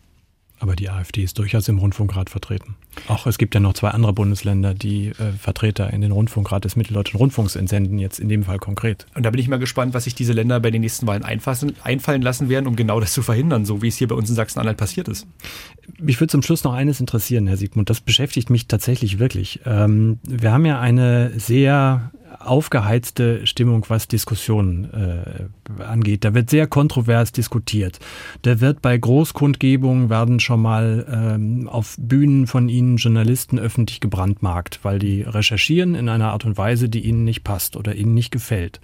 [0.64, 2.76] Aber die AfD ist durchaus im Rundfunkrat vertreten.
[3.10, 6.78] Auch es gibt ja noch zwei andere Bundesländer, die äh, Vertreter in den Rundfunkrat des
[6.78, 9.06] Mitteldeutschen Rundfunks entsenden, jetzt in dem Fall konkret.
[9.14, 11.74] Und da bin ich mal gespannt, was sich diese Länder bei den nächsten Wahlen einfassen,
[11.84, 14.36] einfallen lassen werden, um genau das zu verhindern, so wie es hier bei uns in
[14.36, 15.28] Sachsen-Anhalt passiert ist.
[16.00, 17.90] Mich würde zum Schluss noch eines interessieren, Herr Siegmund.
[17.90, 19.60] Das beschäftigt mich tatsächlich wirklich.
[19.66, 22.10] Ähm, wir haben ja eine sehr
[22.40, 26.24] aufgeheizte Stimmung, was Diskussionen äh, angeht.
[26.24, 28.00] Da wird sehr kontrovers diskutiert.
[28.42, 34.80] Da wird bei Großkundgebungen werden schon mal ähm, auf Bühnen von Ihnen Journalisten öffentlich gebrandmarkt,
[34.84, 38.32] weil die recherchieren in einer Art und Weise, die Ihnen nicht passt oder Ihnen nicht
[38.32, 38.80] gefällt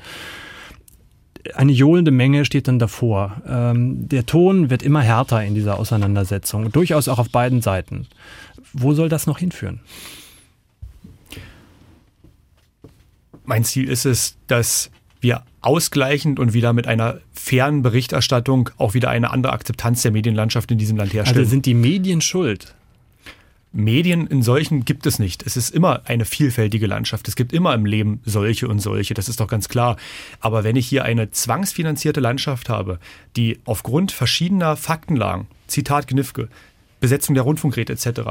[1.56, 3.42] eine johlende Menge steht dann davor.
[3.48, 8.08] Ähm, der Ton wird immer härter in dieser Auseinandersetzung, durchaus auch auf beiden Seiten.
[8.74, 9.80] Wo soll das noch hinführen?
[13.50, 14.92] Mein Ziel ist es, dass
[15.22, 20.70] wir ausgleichend und wieder mit einer fairen Berichterstattung auch wieder eine andere Akzeptanz der Medienlandschaft
[20.70, 21.40] in diesem Land herstellen.
[21.40, 22.76] Also sind die Medien schuld?
[23.72, 25.48] Medien in solchen gibt es nicht.
[25.48, 27.28] Es ist immer eine vielfältige Landschaft.
[27.28, 29.16] Es gibt immer im Leben solche und solche.
[29.16, 29.98] Das ist doch ganz klar.
[30.40, 33.00] Aber wenn ich hier eine zwangsfinanzierte Landschaft habe,
[33.36, 36.50] die aufgrund verschiedener Faktenlagen, Zitat Gnifke,
[37.00, 38.22] Besetzung der Rundfunkräte etc.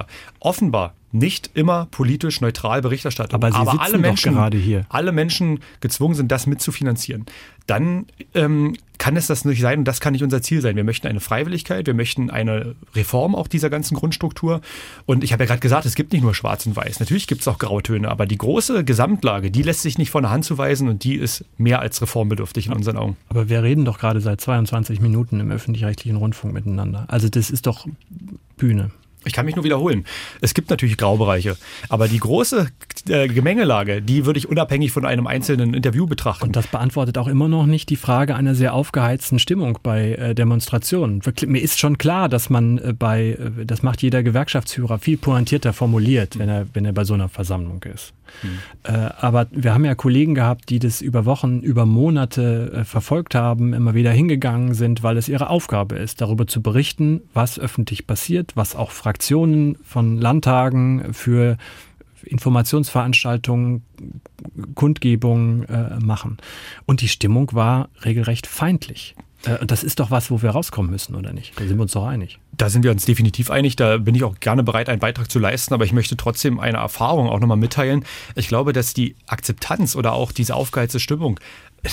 [0.40, 3.42] offenbar nicht immer politisch neutral Berichterstattung.
[3.42, 4.84] Aber, Sie aber alle Menschen gerade hier.
[4.88, 7.24] Alle Menschen gezwungen sind, das mitzufinanzieren.
[7.66, 10.76] Dann ähm, kann es das nicht sein und das kann nicht unser Ziel sein.
[10.76, 14.60] Wir möchten eine Freiwilligkeit, wir möchten eine Reform auch dieser ganzen Grundstruktur.
[15.06, 16.98] Und ich habe ja gerade gesagt, es gibt nicht nur Schwarz und Weiß.
[17.00, 20.30] Natürlich gibt es auch Grautöne, aber die große Gesamtlage, die lässt sich nicht von der
[20.30, 23.16] Hand zuweisen und die ist mehr als reformbedürftig in unseren Augen.
[23.28, 27.04] Aber wir reden doch gerade seit 22 Minuten im öffentlich-rechtlichen Rundfunk miteinander.
[27.08, 27.86] Also das ist doch
[28.60, 28.86] Bühne.
[29.24, 30.04] Ich kann mich nur wiederholen.
[30.40, 31.56] Es gibt natürlich Graubereiche,
[31.88, 32.68] aber die große
[33.08, 36.44] äh, Gemengelage, die würde ich unabhängig von einem einzelnen Interview betrachten.
[36.44, 40.34] Und das beantwortet auch immer noch nicht die Frage einer sehr aufgeheizten Stimmung bei äh,
[40.34, 41.20] Demonstrationen.
[41.46, 45.72] Mir ist schon klar, dass man äh, bei, äh, das macht jeder Gewerkschaftsführer viel pointierter
[45.72, 48.12] formuliert, wenn er, wenn er bei so einer Versammlung ist.
[48.42, 48.58] Mhm.
[49.20, 53.72] aber wir haben ja Kollegen gehabt, die das über Wochen, über Monate äh, verfolgt haben,
[53.72, 58.52] immer wieder hingegangen sind, weil es ihre Aufgabe ist, darüber zu berichten, was öffentlich passiert,
[58.54, 61.56] was auch Fraktionen von Landtagen für
[62.24, 63.82] Informationsveranstaltungen,
[64.74, 66.36] Kundgebungen äh, machen.
[66.84, 69.16] Und die Stimmung war regelrecht feindlich.
[69.46, 71.58] Äh, das ist doch was, wo wir rauskommen müssen, oder nicht?
[71.58, 72.38] Da sind wir uns doch einig.
[72.52, 73.76] Da sind wir uns definitiv einig.
[73.76, 75.72] Da bin ich auch gerne bereit, einen Beitrag zu leisten.
[75.72, 78.04] Aber ich möchte trotzdem eine Erfahrung auch nochmal mitteilen.
[78.34, 81.40] Ich glaube, dass die Akzeptanz oder auch diese aufgeheizte Stimmung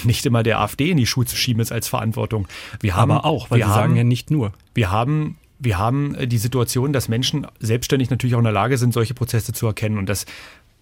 [0.03, 2.45] nicht immer der AfD in die Schuhe zu schieben ist als Verantwortung.
[2.81, 4.51] Wir haben, aber auch, weil wir haben, sagen ja nicht nur.
[4.73, 8.93] Wir haben wir haben die Situation, dass Menschen selbstständig natürlich auch in der Lage sind,
[8.93, 9.97] solche Prozesse zu erkennen.
[9.97, 10.25] Und das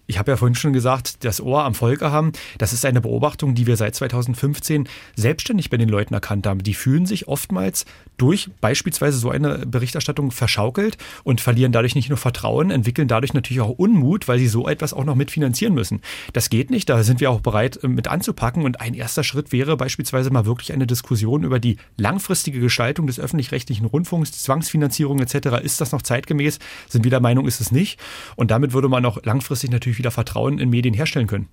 [0.06, 3.54] ich habe ja vorhin schon gesagt, das Ohr am Volke haben, das ist eine Beobachtung,
[3.54, 6.62] die wir seit 2015 selbstständig bei den Leuten erkannt haben.
[6.62, 7.86] Die fühlen sich oftmals
[8.16, 13.60] durch beispielsweise so eine Berichterstattung verschaukelt und verlieren dadurch nicht nur Vertrauen, entwickeln dadurch natürlich
[13.60, 16.00] auch Unmut, weil sie so etwas auch noch mitfinanzieren müssen.
[16.32, 19.52] Das geht nicht, da sind wir auch bereit äh, mit anzupacken und ein erster Schritt
[19.52, 25.62] wäre beispielsweise mal wirklich eine Diskussion über die langfristige Gestaltung des öffentlich-rechtlichen Rundfunks, Zwangsfinanzierung etc.
[25.62, 26.58] Ist das noch zeitgemäß?
[26.88, 27.98] Sind wir der Meinung, ist es nicht?
[28.36, 31.48] Und damit würde man auch langfristig natürlich wieder Vertrauen in Medien herstellen können.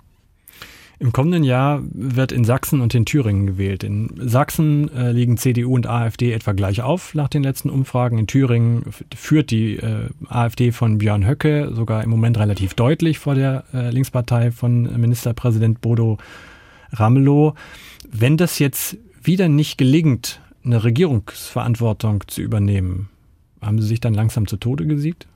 [1.01, 3.83] Im kommenden Jahr wird in Sachsen und in Thüringen gewählt.
[3.83, 8.19] In Sachsen äh, liegen CDU und AfD etwa gleich auf nach den letzten Umfragen.
[8.19, 8.83] In Thüringen
[9.15, 13.89] führt die äh, AfD von Björn Höcke sogar im Moment relativ deutlich vor der äh,
[13.89, 16.19] Linkspartei von Ministerpräsident Bodo
[16.91, 17.55] Ramelow.
[18.07, 23.09] Wenn das jetzt wieder nicht gelingt, eine Regierungsverantwortung zu übernehmen,
[23.59, 25.27] haben Sie sich dann langsam zu Tode gesiegt?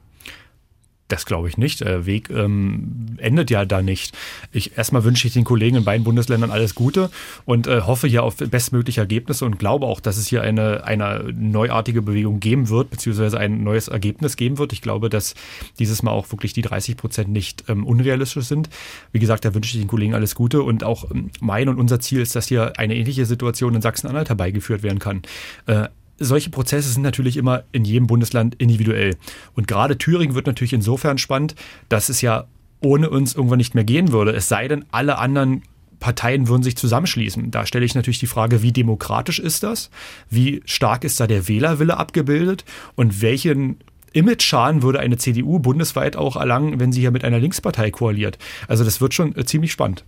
[1.08, 1.82] Das glaube ich nicht.
[1.82, 4.18] Der Weg ähm, endet ja da nicht.
[4.52, 7.12] Ich, erstmal wünsche ich den Kollegen in beiden Bundesländern alles Gute
[7.46, 11.32] und äh, hoffe hier auf bestmögliche Ergebnisse und glaube auch, dass es hier eine, eine
[11.32, 14.74] neuartige Bewegung geben wird, beziehungsweise ein neues Ergebnis geben wird.
[14.74, 15.36] Ich glaube, dass
[15.78, 18.70] dieses Mal auch wirklich die 30 Prozent nicht ähm, unrealistisch sind.
[19.12, 22.00] Wie gesagt, da wünsche ich den Kollegen alles Gute und auch ähm, mein und unser
[22.00, 25.22] Ziel ist, dass hier eine ähnliche Situation in Sachsen-Anhalt herbeigeführt werden kann.
[25.68, 25.88] Äh,
[26.18, 29.16] solche Prozesse sind natürlich immer in jedem Bundesland individuell.
[29.56, 31.56] Und gerade Thüringen wird natürlich insofern spannend,
[31.90, 32.46] dass es ja
[32.82, 34.32] ohne uns irgendwann nicht mehr gehen würde.
[34.34, 35.64] Es sei denn, alle anderen
[36.00, 37.52] Parteien würden sich zusammenschließen.
[37.52, 39.90] Da stelle ich natürlich die Frage, wie demokratisch ist das?
[40.30, 42.66] Wie stark ist da der Wählerwille abgebildet?
[42.96, 43.78] Und welchen
[44.14, 48.38] Image-Schaden würde eine CDU bundesweit auch erlangen, wenn sie hier mit einer Linkspartei koaliert?
[48.68, 50.06] Also das wird schon äh, ziemlich spannend.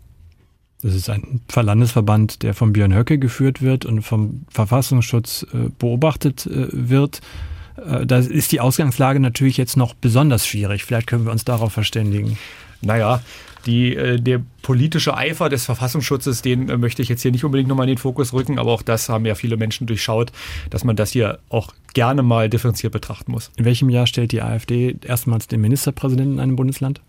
[0.84, 6.46] Das ist ein Verlandesverband, der von Björn Höcke geführt wird und vom Verfassungsschutz äh, beobachtet
[6.46, 7.22] äh, wird.
[7.78, 10.86] Äh, da ist die Ausgangslage natürlich jetzt noch besonders schwierig.
[10.86, 12.38] Vielleicht können wir uns darauf verständigen.
[12.82, 13.24] Naja,
[13.66, 17.96] die, der politische Eifer des Verfassungsschutzes, den möchte ich jetzt hier nicht unbedingt nochmal in
[17.96, 20.32] den Fokus rücken, aber auch das haben ja viele Menschen durchschaut,
[20.70, 23.50] dass man das hier auch gerne mal differenziert betrachten muss.
[23.58, 27.02] In welchem Jahr stellt die AfD erstmals den Ministerpräsidenten in einem Bundesland?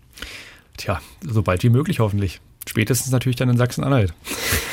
[0.75, 2.41] Tja, so bald wie möglich hoffentlich.
[2.69, 4.13] Spätestens natürlich dann in Sachsen-Anhalt.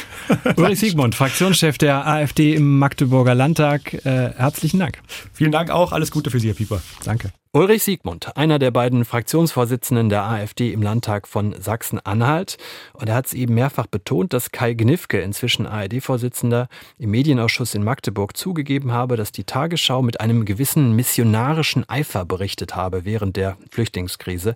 [0.57, 3.95] Ulrich Siegmund, Fraktionschef der AfD im Magdeburger Landtag.
[4.05, 4.99] Äh, herzlichen Dank.
[5.33, 5.93] Vielen Dank auch.
[5.93, 6.83] Alles Gute für Sie, Herr Pieper.
[7.05, 7.33] Danke.
[7.57, 12.59] Ulrich Siegmund, einer der beiden Fraktionsvorsitzenden der AfD im Landtag von Sachsen-Anhalt.
[12.93, 17.83] Und er hat es eben mehrfach betont, dass Kai Gnifke, inzwischen ARD-Vorsitzender, im Medienausschuss in
[17.83, 23.57] Magdeburg zugegeben habe, dass die Tagesschau mit einem gewissen missionarischen Eifer berichtet habe während der
[23.71, 24.55] Flüchtlingskrise.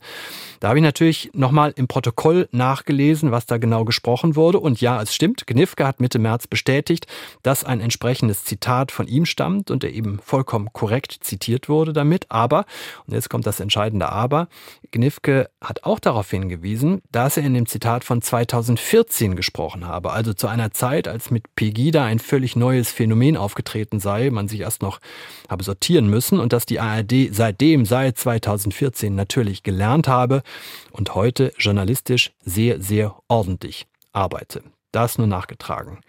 [0.61, 4.61] Da habe ich natürlich nochmal im Protokoll nachgelesen, was da genau gesprochen wurde.
[4.61, 7.07] Und ja, es stimmt, Gnifke hat Mitte März bestätigt,
[7.43, 12.27] dass ein entsprechendes Zitat von ihm stammt und er eben vollkommen korrekt zitiert wurde damit.
[12.29, 12.67] Aber
[13.07, 14.49] und jetzt kommt das entscheidende Aber.
[14.91, 20.33] Gnifke hat auch darauf hingewiesen, dass er in dem Zitat von 2014 gesprochen habe, also
[20.33, 24.83] zu einer Zeit, als mit Pegida ein völlig neues Phänomen aufgetreten sei, man sich erst
[24.83, 25.01] noch
[25.49, 30.43] habe sortieren müssen und dass die ARD seitdem, seit 2014 natürlich gelernt habe
[30.91, 34.63] und heute journalistisch sehr, sehr ordentlich arbeite.
[34.93, 36.01] Das nur nachgetragen.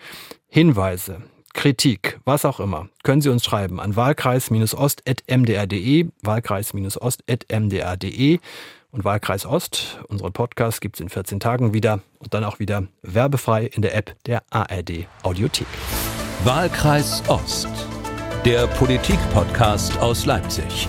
[0.47, 1.21] Hinweise,
[1.53, 8.39] Kritik, was auch immer, können Sie uns schreiben an wahlkreis-ost.mdr.de, wahlkreis-ost.mdr.de
[8.91, 9.99] und Wahlkreis Ost.
[10.07, 13.95] Unseren Podcast gibt es in 14 Tagen wieder und dann auch wieder werbefrei in der
[13.95, 15.67] App der ARD Audiothek.
[16.43, 17.69] Wahlkreis Ost,
[18.45, 20.87] der Politik-Podcast aus Leipzig.